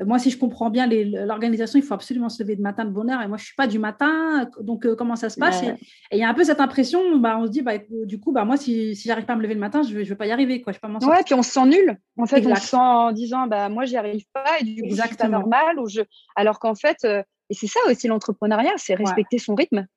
[0.03, 3.09] moi, si je comprends bien l'organisation, il faut absolument se lever de matin de bonne
[3.09, 3.21] heure.
[3.21, 4.49] Et moi, je suis pas du matin.
[4.59, 5.75] Donc, euh, comment ça se passe Et
[6.11, 8.43] il y a un peu cette impression, bah, on se dit, bah, du coup, bah,
[8.43, 10.31] moi, si, si j'arrive pas à me lever le matin, je ne vais, pas y
[10.31, 10.61] arriver.
[10.61, 10.73] Quoi.
[10.73, 11.97] Je pas ouais, puis on se sent nul.
[12.17, 14.59] En fait, on se sent en disant, bah, moi, j'y arrive pas.
[14.59, 15.79] Et du coup, c'est pas normal.
[15.79, 16.01] Ou je...
[16.35, 19.87] Alors qu'en fait, euh, et c'est ça aussi l'entrepreneuriat, c'est respecter son rythme.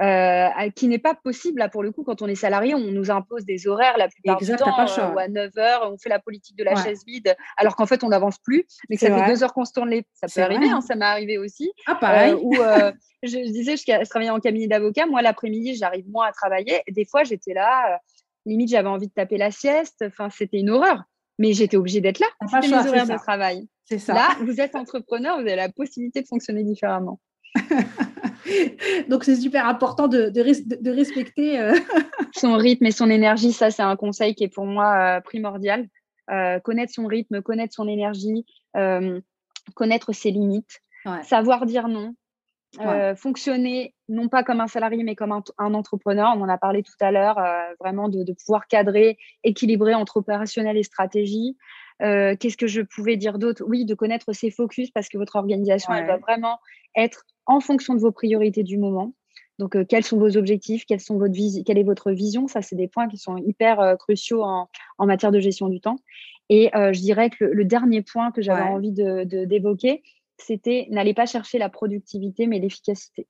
[0.00, 3.10] Euh, qui n'est pas possible là pour le coup quand on est salarié on nous
[3.10, 6.20] impose des horaires la plupart du temps euh, ou à 9 heures on fait la
[6.20, 9.42] politique de la chaise vide alors qu'en fait on n'avance plus mais ça fait deux
[9.42, 11.72] heures qu'on se tourne les ça peut arriver hein, ça m'est arrivé aussi.
[11.86, 12.34] Ah pareil.
[12.34, 12.92] euh,
[13.24, 17.04] je, disais je, je, travaillais en cabinet d'avocat moi l'après-midi j'arrive moins à travailler des
[17.04, 17.98] fois j'étais là
[18.46, 21.02] limite j'avais envie de taper la sieste enfin c'était une horreur
[21.38, 22.26] mais j'étais obligée d'être là.
[22.46, 23.68] C'était mes horaires de travail.
[23.84, 24.14] C'est ça.
[24.14, 27.20] Là vous êtes entrepreneur vous avez la possibilité de fonctionner différemment.
[29.08, 31.74] Donc, c'est super important de, de, respecter euh,
[32.34, 33.52] son rythme et son énergie.
[33.52, 35.86] Ça, c'est un conseil qui est pour moi euh, primordial.
[36.30, 38.44] Euh, connaître son rythme, connaître son énergie,
[39.74, 40.82] connaître ses limites,
[41.22, 42.14] savoir dire non,
[43.16, 46.32] fonctionner non pas comme un salarié, mais comme un, entrepreneur.
[46.36, 47.38] On en a parlé tout à l'heure,
[47.80, 51.56] vraiment de, pouvoir cadrer, équilibrer entre opérationnel et stratégie.
[52.00, 53.64] Qu'est-ce que je pouvais dire d'autre?
[53.66, 56.58] Oui, de connaître ses focus parce que votre organisation, elle doit vraiment
[56.96, 59.14] être en fonction de vos priorités du moment.
[59.58, 60.84] Donc, euh, quels sont vos objectifs?
[60.86, 62.46] Quelles sont votre Quelle est votre vision?
[62.46, 64.68] Ça, c'est des points qui sont hyper euh, cruciaux en,
[65.00, 65.96] matière de gestion du temps.
[66.48, 70.02] Et euh, je dirais que le, dernier point que j'avais envie d'évoquer, de, d'évoquer,
[70.38, 73.26] c'était n'allez pas chercher la productivité, mais l'efficacité.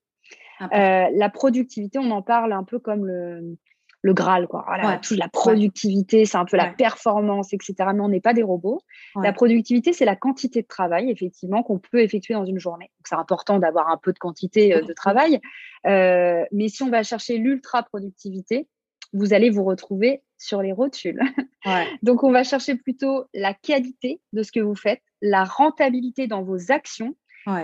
[0.61, 3.57] la productivité, on en parle un peu comme le,
[4.03, 4.65] le Graal, quoi.
[5.03, 7.75] Toute la productivité, c'est un peu la performance, etc.
[7.95, 8.81] Mais on n'est pas des robots.
[9.23, 12.91] La productivité, c'est la quantité de travail, effectivement, qu'on peut effectuer dans une journée.
[12.99, 15.41] Donc, c'est important d'avoir un peu de quantité euh, de travail.
[15.87, 18.69] Euh, mais si on va chercher l'ultra-productivité,
[19.13, 21.21] vous allez vous retrouver sur les rotules.
[22.03, 26.43] Donc, on va chercher plutôt la qualité de ce que vous faites, la rentabilité dans
[26.43, 27.15] vos actions.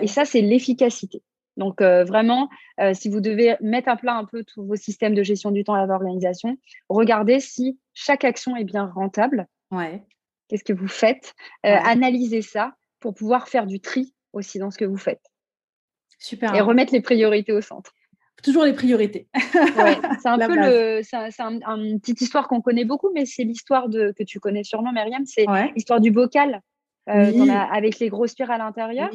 [0.01, 1.23] Et ça, c'est l'efficacité.
[1.57, 2.49] Donc euh, vraiment,
[2.81, 5.65] euh, si vous devez mettre à plat un peu tous vos systèmes de gestion du
[5.65, 6.57] temps à l'organisation,
[6.89, 9.47] regardez si chaque action est bien rentable.
[9.71, 10.03] Ouais.
[10.49, 11.35] Qu'est-ce que vous faites?
[11.65, 15.23] Euh, Analysez ça pour pouvoir faire du tri aussi dans ce que vous faites.
[16.19, 16.55] Super.
[16.55, 17.93] Et remettre les priorités au centre.
[18.43, 19.29] Toujours les priorités.
[19.35, 23.89] ouais, c'est un peu le, c'est une petite histoire qu'on connaît beaucoup, mais c'est l'histoire
[23.89, 25.25] de que tu connais sûrement, Myriam.
[25.25, 26.61] C'est l'histoire du bocal.
[27.11, 29.11] Euh, avec les grosses pierres à l'intérieur.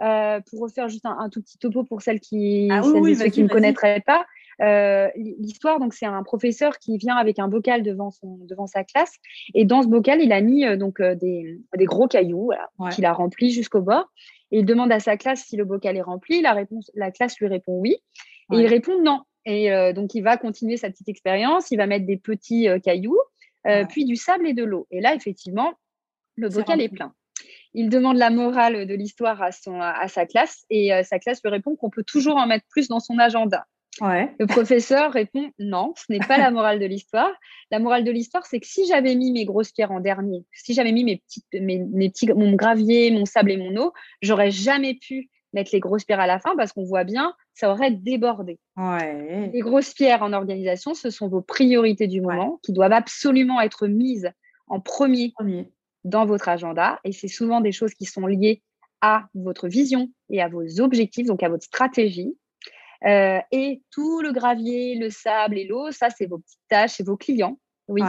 [0.00, 3.48] Euh, pour refaire juste un, tout petit topo pour celles qui, ah ceux qui ne
[3.48, 4.24] connaîtraient pas.
[4.62, 8.84] Euh, l'histoire, donc c'est un professeur qui vient avec un bocal devant son devant sa
[8.84, 9.16] classe
[9.52, 12.52] et dans ce bocal il a mis donc des, des, gros cailloux
[12.92, 14.12] qu'il a remplis jusqu'au bord
[14.52, 16.40] et il demande à sa classe si le bocal est rempli.
[16.40, 17.96] La réponse, la classe lui répond oui
[18.52, 19.20] et il répond non.
[19.44, 21.70] Et donc il va continuer sa petite expérience.
[21.72, 23.18] Il va mettre des petits cailloux,
[23.90, 24.86] puis du sable et de l'eau.
[24.90, 25.74] Et là effectivement
[26.36, 27.12] le bocal est plein.
[27.74, 31.40] Il demande la morale de l'histoire à, son, à sa classe et euh, sa classe
[31.42, 33.66] lui répond qu'on peut toujours en mettre plus dans son agenda.
[34.38, 37.30] Le professeur répond non, ce n'est pas la morale de l'histoire.
[37.70, 40.74] La morale de l'histoire, c'est que si j'avais mis mes grosses pierres en dernier, si
[40.74, 44.94] j'avais mis mes petites, mes, petits, mon gravier, mon sable et mon eau, j'aurais jamais
[44.94, 48.58] pu mettre les grosses pierres à la fin parce qu'on voit bien, ça aurait débordé.
[49.52, 53.86] Les grosses pierres en organisation, ce sont vos priorités du moment qui doivent absolument être
[53.86, 54.32] mises
[54.66, 55.32] en premier.
[55.36, 55.68] premier
[56.04, 57.00] dans votre agenda.
[57.04, 58.62] Et c'est souvent des choses qui sont liées
[59.00, 62.36] à votre vision et à vos objectifs, donc à votre stratégie.
[63.04, 67.06] Euh, et tout le gravier, le sable et l'eau, ça, c'est vos petites tâches, c'est
[67.06, 67.58] vos clients.
[67.86, 68.00] Oui,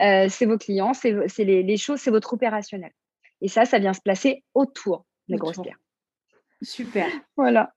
[0.00, 2.92] euh, c'est vos clients, c'est les, les, choses, c'est votre opérationnel.
[3.40, 5.80] Et ça, ça vient se placer autour des grosses pierres.
[6.62, 7.08] Super.
[7.36, 7.74] Voilà.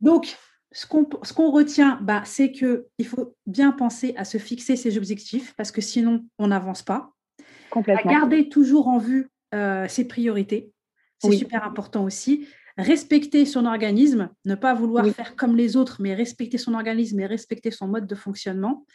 [0.00, 0.36] Donc,
[0.70, 5.72] ce qu'on retient, bah, c'est qu'il faut bien penser à se fixer ses objectifs parce
[5.72, 7.12] que sinon, on n'avance pas.
[7.72, 8.12] Complètement.
[8.12, 10.70] garder toujours en vue euh, ses priorités.
[11.18, 12.46] C'est super important aussi.
[12.76, 17.26] Respecter son organisme, ne pas vouloir faire comme les autres, mais respecter son organisme et
[17.26, 18.86] respecter son mode de fonctionnement.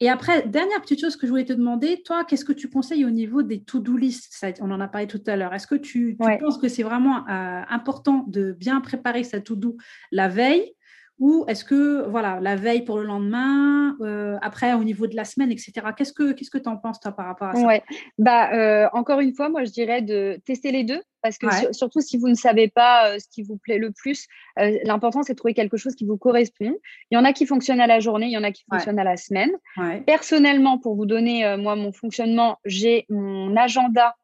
[0.00, 3.04] Et après, dernière petite chose que je voulais te demander, toi, qu'est-ce que tu conseilles
[3.04, 4.32] au niveau des to-do list?
[4.60, 5.52] On en a parlé tout à l'heure.
[5.52, 9.76] Est-ce que tu, penses que c'est vraiment euh, important de bien préparer sa to-do
[10.12, 10.72] la veille
[11.18, 15.24] ou est-ce que, voilà, la veille pour le lendemain, euh, après au niveau de la
[15.24, 15.72] semaine, etc.
[15.96, 17.66] Qu'est-ce que tu que en penses, toi, par rapport à ça?
[17.66, 17.82] Ouais.
[18.18, 21.00] bah, euh, Encore une fois, moi, je dirais de tester les deux.
[21.20, 24.28] Parce que surtout si vous ne savez pas euh, ce qui vous plaît le plus,
[24.56, 26.76] l'important, c'est de trouver quelque chose qui vous correspond.
[27.10, 29.00] Il y en a qui fonctionnent à la journée, il y en a qui fonctionnent
[29.00, 29.50] à la semaine.
[30.06, 34.14] Personnellement, pour vous donner, moi, mon fonctionnement, j'ai mon agenda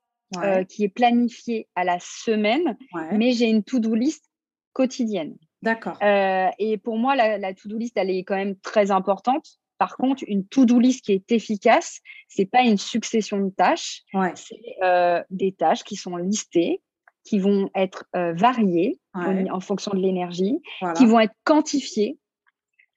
[0.68, 2.76] qui est planifié à la semaine,
[3.10, 4.30] mais j'ai une to-do list
[4.72, 5.34] quotidienne.
[5.64, 5.96] D'accord.
[6.02, 9.58] Euh, et pour moi, la, to-do list, elle est quand même très importante.
[9.78, 14.02] Par contre, une to-do list qui est efficace, c'est pas une succession de tâches.
[14.34, 16.82] C'est euh, des tâches qui sont listées,
[17.24, 20.60] qui vont être euh, variées en, fonction de l'énergie,
[20.96, 22.18] qui vont être quantifiées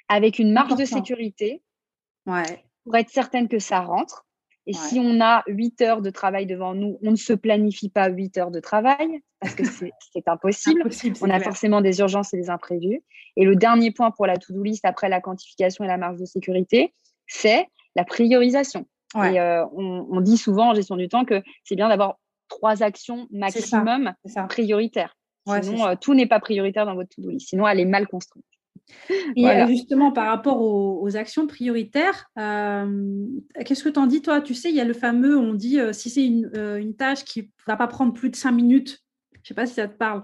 [0.09, 1.63] avec une marge de sécurité
[2.25, 4.26] pour être certaine que ça rentre.
[4.67, 8.09] Et si on a 8 heures de travail devant nous, on ne se planifie pas
[8.09, 9.91] 8 heures de travail parce que c'est
[10.27, 10.83] impossible.
[11.21, 13.01] on a forcément des urgences et des imprévus.
[13.37, 16.25] Et le dernier point pour la to-do list après la quantification et la marge de
[16.25, 16.93] sécurité,
[17.27, 18.85] c'est la priorisation.
[19.15, 23.27] Et euh, on, dit souvent en gestion du temps que c'est bien d'avoir trois actions
[23.31, 24.13] maximum
[24.49, 25.15] prioritaires.
[25.61, 27.47] Sinon, euh, tout n'est pas prioritaire dans votre to-do list.
[27.47, 28.43] Sinon, elle est mal construite.
[29.35, 33.25] Et euh, justement, par rapport aux, actions prioritaires, euh,
[33.65, 34.41] qu'est-ce que tu en dis, toi?
[34.41, 37.43] Tu sais, il y a le fameux, on dit, euh, si c'est une, tâche qui
[37.43, 39.95] ne va pas prendre plus de cinq minutes, je ne sais pas si ça te
[39.95, 40.23] parle,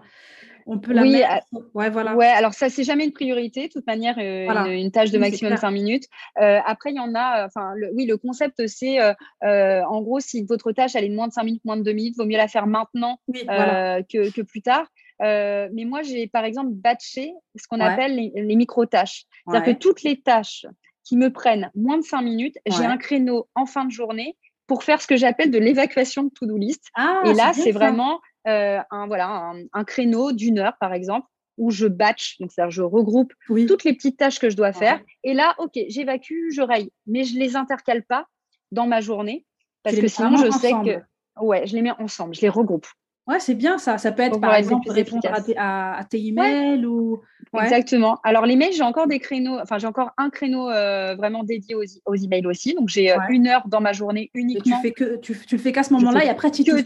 [0.66, 1.46] on peut la oui, mettre.
[1.74, 2.16] Ouais, voilà.
[2.16, 5.72] Ouais, alors ça, c'est jamais une priorité, de toute manière, une, tâche de maximum cinq
[5.72, 6.06] minutes.
[6.36, 9.00] après, il y en a, enfin, oui, le concept, c'est,
[9.42, 11.94] en gros, si votre tâche, elle est de moins de cinq minutes, moins de deux
[11.94, 14.88] minutes, vaut mieux la faire maintenant que, que, plus tard.
[15.22, 19.26] Euh, mais moi, j'ai par exemple batché ce qu'on appelle les, micro-tâches.
[19.48, 20.66] C'est-à-dire que toutes les tâches
[21.04, 24.38] qui me prennent moins de cinq minutes, j'ai un créneau en fin de journée
[24.68, 26.86] pour faire ce que j'appelle de l'évacuation de to-do list.
[26.96, 31.70] Ah, et là, c'est vraiment euh, un, voilà, un, créneau d'une heure, par exemple, où
[31.70, 35.00] je batch, donc c'est-à-dire je regroupe toutes les petites tâches que je dois faire.
[35.24, 38.26] Et là, OK, j'évacue, je raye, mais je les intercale pas
[38.72, 39.46] dans ma journée
[39.84, 41.02] parce que sinon, je sais que
[41.42, 42.88] ouais, je les mets ensemble, je les regroupe.
[43.26, 43.98] Ouais, c'est bien ça.
[43.98, 47.22] Ça peut être par exemple répondre à tes, emails ou.
[47.58, 48.20] Exactement.
[48.24, 49.60] Alors les mails, j'ai encore des créneaux.
[49.60, 52.74] Enfin, j'ai encore un créneau euh, vraiment dédié aux, aux, emails aussi.
[52.74, 54.76] Donc j'ai euh, une heure dans ma journée uniquement.
[54.76, 56.82] tu fais que tu, tu le fais qu'à ce moment-là et après tu touches.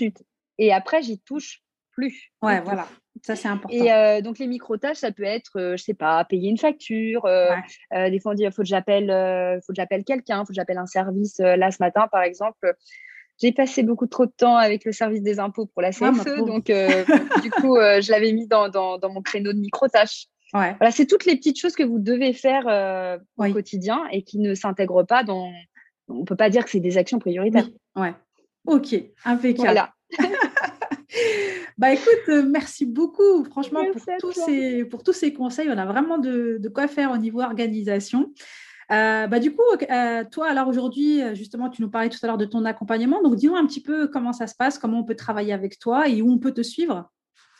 [0.57, 1.61] Et après j'y touche
[1.91, 2.31] plus.
[2.41, 2.87] Ouais, voilà.
[3.23, 3.75] Ça c'est important.
[3.75, 7.23] Et euh, donc les micro tâches, ça peut être, je sais pas, payer une facture.
[7.91, 9.07] des fois on dit, il faut que j'appelle,
[9.65, 11.39] faut que j'appelle quelqu'un, faut que j'appelle un service.
[11.39, 12.75] là ce matin par exemple
[13.39, 16.45] j'ai passé beaucoup trop de temps avec le service des impôts pour la ah, CFE,
[16.45, 17.05] donc euh,
[17.43, 20.27] du coup, euh, je l'avais mis dans, dans, mon créneau de micro-tâches.
[20.53, 20.75] Ouais.
[20.79, 24.39] Voilà, c'est toutes les petites choses que vous devez faire euh, au quotidien et qui
[24.39, 25.51] ne s'intègrent pas dans.
[26.07, 27.67] On ne peut pas dire que c'est des actions prioritaires.
[27.95, 28.13] Ouais.
[28.65, 29.67] Ok, impeccable.
[29.67, 29.93] Voilà.
[31.77, 35.67] bah écoute, merci beaucoup, franchement, pour tous, ces, pour tous ces conseils.
[35.69, 38.31] On a vraiment de, de quoi faire au niveau organisation.
[38.91, 42.27] Euh, bah, du coup, euh, toi, alors aujourd'hui, euh, justement, tu nous parlais tout à
[42.27, 43.21] l'heure de ton accompagnement.
[43.21, 46.07] Donc, dis-nous un petit peu comment ça se passe, comment on peut travailler avec toi
[46.07, 47.09] et où on peut te suivre.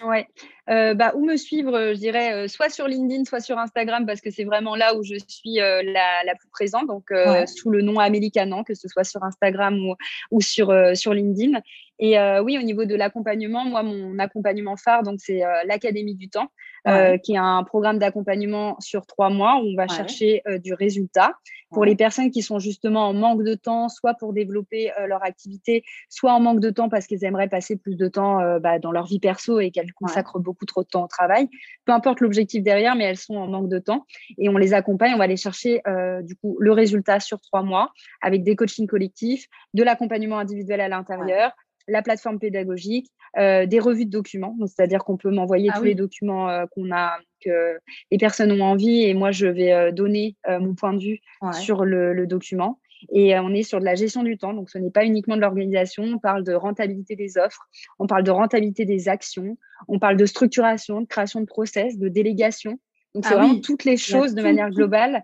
[0.06, 0.28] Ouais,
[0.68, 4.44] bah, où me suivre, je dirais, soit sur LinkedIn, soit sur Instagram, parce que c'est
[4.44, 5.82] vraiment là où je suis la,
[6.24, 7.12] la, plus présente, donc
[7.48, 9.96] sous le nom Amélie Canan, que ce soit sur Instagram ou,
[10.30, 11.60] ou sur, sur LinkedIn.
[12.00, 16.50] Et oui, au niveau de l'accompagnement, moi, mon accompagnement phare, donc c'est l'Académie du temps.
[16.88, 20.74] Euh, qui est un programme d'accompagnement sur trois mois où on va chercher euh, du
[20.74, 21.34] résultat
[21.70, 25.22] pour les personnes qui sont justement en manque de temps, soit pour développer euh, leur
[25.26, 28.94] activité, soit en manque de temps parce qu'elles aimeraient passer plus de temps bah, dans
[28.94, 31.50] leur vie perso et qu'elles consacrent beaucoup trop de temps au travail.
[31.84, 34.06] Peu importe l'objectif derrière, mais elles sont en manque de temps
[34.38, 35.14] et on les accompagne.
[35.14, 35.82] On va aller chercher
[36.24, 37.92] du coup le résultat sur trois mois
[38.22, 41.52] avec des coachings collectifs, de l'accompagnement individuel à l'intérieur
[41.88, 44.56] la plateforme pédagogique, euh, des revues de documents.
[44.66, 47.78] C'est-à-dire qu'on peut m'envoyer ah tous les documents euh, qu'on a, que
[48.12, 51.20] les personnes ont envie, et moi je vais euh, donner mon point de vue
[51.54, 52.80] sur le, document.
[53.14, 55.42] Et on est sur de la gestion du temps, donc ce n'est pas uniquement de
[55.42, 56.04] l'organisation.
[56.04, 57.68] On parle de rentabilité des offres,
[58.00, 59.56] on parle de rentabilité des actions,
[59.88, 62.80] on parle de structuration, de création de process, de délégation.
[63.14, 65.24] Donc c'est ah vraiment toutes les choses de manière globale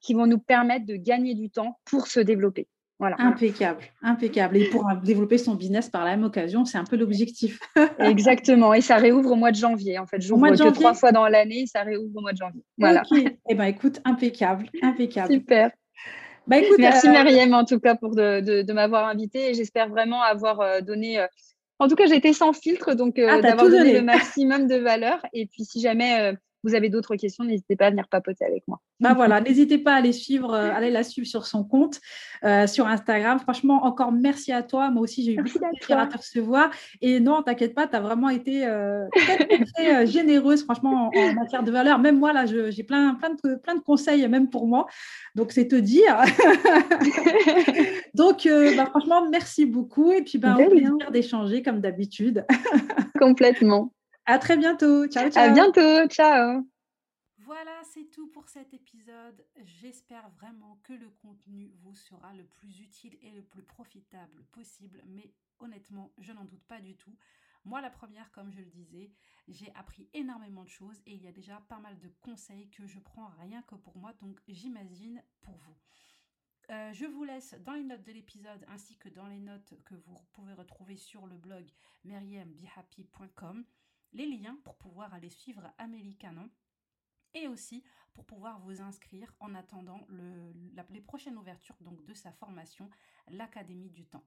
[0.00, 2.68] qui vont nous permettre de gagner du temps pour se développer.
[3.00, 4.56] Impeccable, impeccable.
[4.58, 7.58] Et pour développer son business par la même occasion, c'est un peu l'objectif.
[7.98, 8.74] Exactement.
[8.74, 9.98] Et ça réouvre au mois de janvier.
[9.98, 12.62] En fait, j'ouvre que trois fois dans l'année, ça réouvre au mois de janvier.
[12.78, 13.02] Voilà.
[13.48, 15.32] Eh ben, écoute, impeccable, impeccable.
[15.32, 15.70] Super.
[16.46, 17.52] Bah, écoute, Merci euh...
[17.52, 21.20] en tout cas pour de, m'avoir invité et j'espère vraiment avoir euh, donné.
[21.20, 21.26] Euh,
[21.78, 25.24] en tout cas, j'étais sans filtre, donc euh, ah, d'avoir donné, le maximum de valeur.
[25.32, 28.80] Et puis, si jamais vous avez d'autres questions, n'hésitez pas à venir papoter avec moi.
[29.00, 32.00] Bah voilà, n'hésitez pas à aller suivre, euh, aller la suivre sur son compte,
[32.44, 33.38] euh, sur Instagram.
[33.38, 34.90] Franchement, encore merci à toi.
[34.90, 36.70] Moi aussi, j'ai eu beaucoup de plaisir à te recevoir.
[37.00, 39.06] Et non, t'inquiète pas, tu as vraiment été euh,
[39.74, 41.98] très, généreuse, franchement, en, matière de valeur.
[41.98, 44.86] Même moi, là, j'ai plein, plein, de, plein de conseils, même pour moi.
[45.34, 46.18] Donc, c'est te dire.
[48.14, 48.46] Donc,
[48.76, 50.12] bah, franchement, merci beaucoup.
[50.12, 52.44] Et puis, bah, au plaisir d'échanger comme d'habitude.
[53.18, 53.92] Complètement.
[54.30, 55.08] À très bientôt.
[55.08, 55.50] Ciao, ciao.
[55.50, 56.06] À bientôt.
[56.08, 56.64] Ciao.
[57.38, 59.44] Voilà, c'est tout pour cet épisode.
[59.64, 65.02] J'espère vraiment que le contenu vous sera le plus utile et le plus profitable possible,
[65.04, 67.16] mais honnêtement, je n'en doute pas du tout.
[67.64, 69.10] Moi, la première, comme je le disais,
[69.48, 72.86] j'ai appris énormément de choses et il y a déjà pas mal de conseils que
[72.86, 75.76] je prends rien que pour moi, donc j'imagine pour vous.
[76.70, 79.96] Euh, je vous laisse dans les notes de l'épisode ainsi que dans les notes que
[79.96, 81.68] vous pouvez retrouver sur le blog
[82.04, 83.64] meriembehappy.com
[84.12, 86.50] les liens pour pouvoir aller suivre Amélie Canon
[87.34, 87.84] et aussi
[88.14, 90.06] pour pouvoir vous inscrire en attendant
[90.90, 92.90] les prochaines ouvertures donc de sa formation,
[93.28, 94.26] l'Académie du Temps.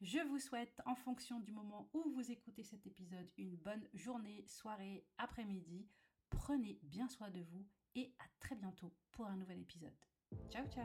[0.00, 4.44] Je vous souhaite, en fonction du moment où vous écoutez cet épisode, une bonne journée,
[4.46, 5.86] soirée, après-midi.
[6.28, 9.96] Prenez bien soin de vous et à très bientôt pour un nouvel épisode.
[10.50, 10.84] Ciao ciao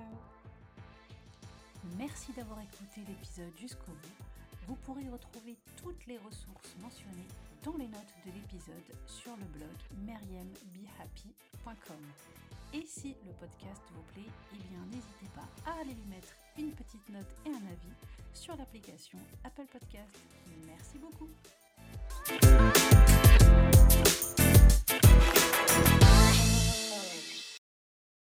[1.98, 4.26] Merci d'avoir écouté l'épisode jusqu'au bout.
[4.68, 7.28] Vous pourrez retrouver toutes les ressources mentionnées
[7.64, 9.70] dans les notes de l'épisode sur le blog
[10.06, 12.04] merriembehappy.com.
[12.74, 17.08] Et si le podcast vous plaît, eh n'hésitez pas à aller lui mettre une petite
[17.10, 17.96] note et un avis
[18.34, 20.18] sur l'application Apple Podcast.
[20.66, 21.30] Merci beaucoup.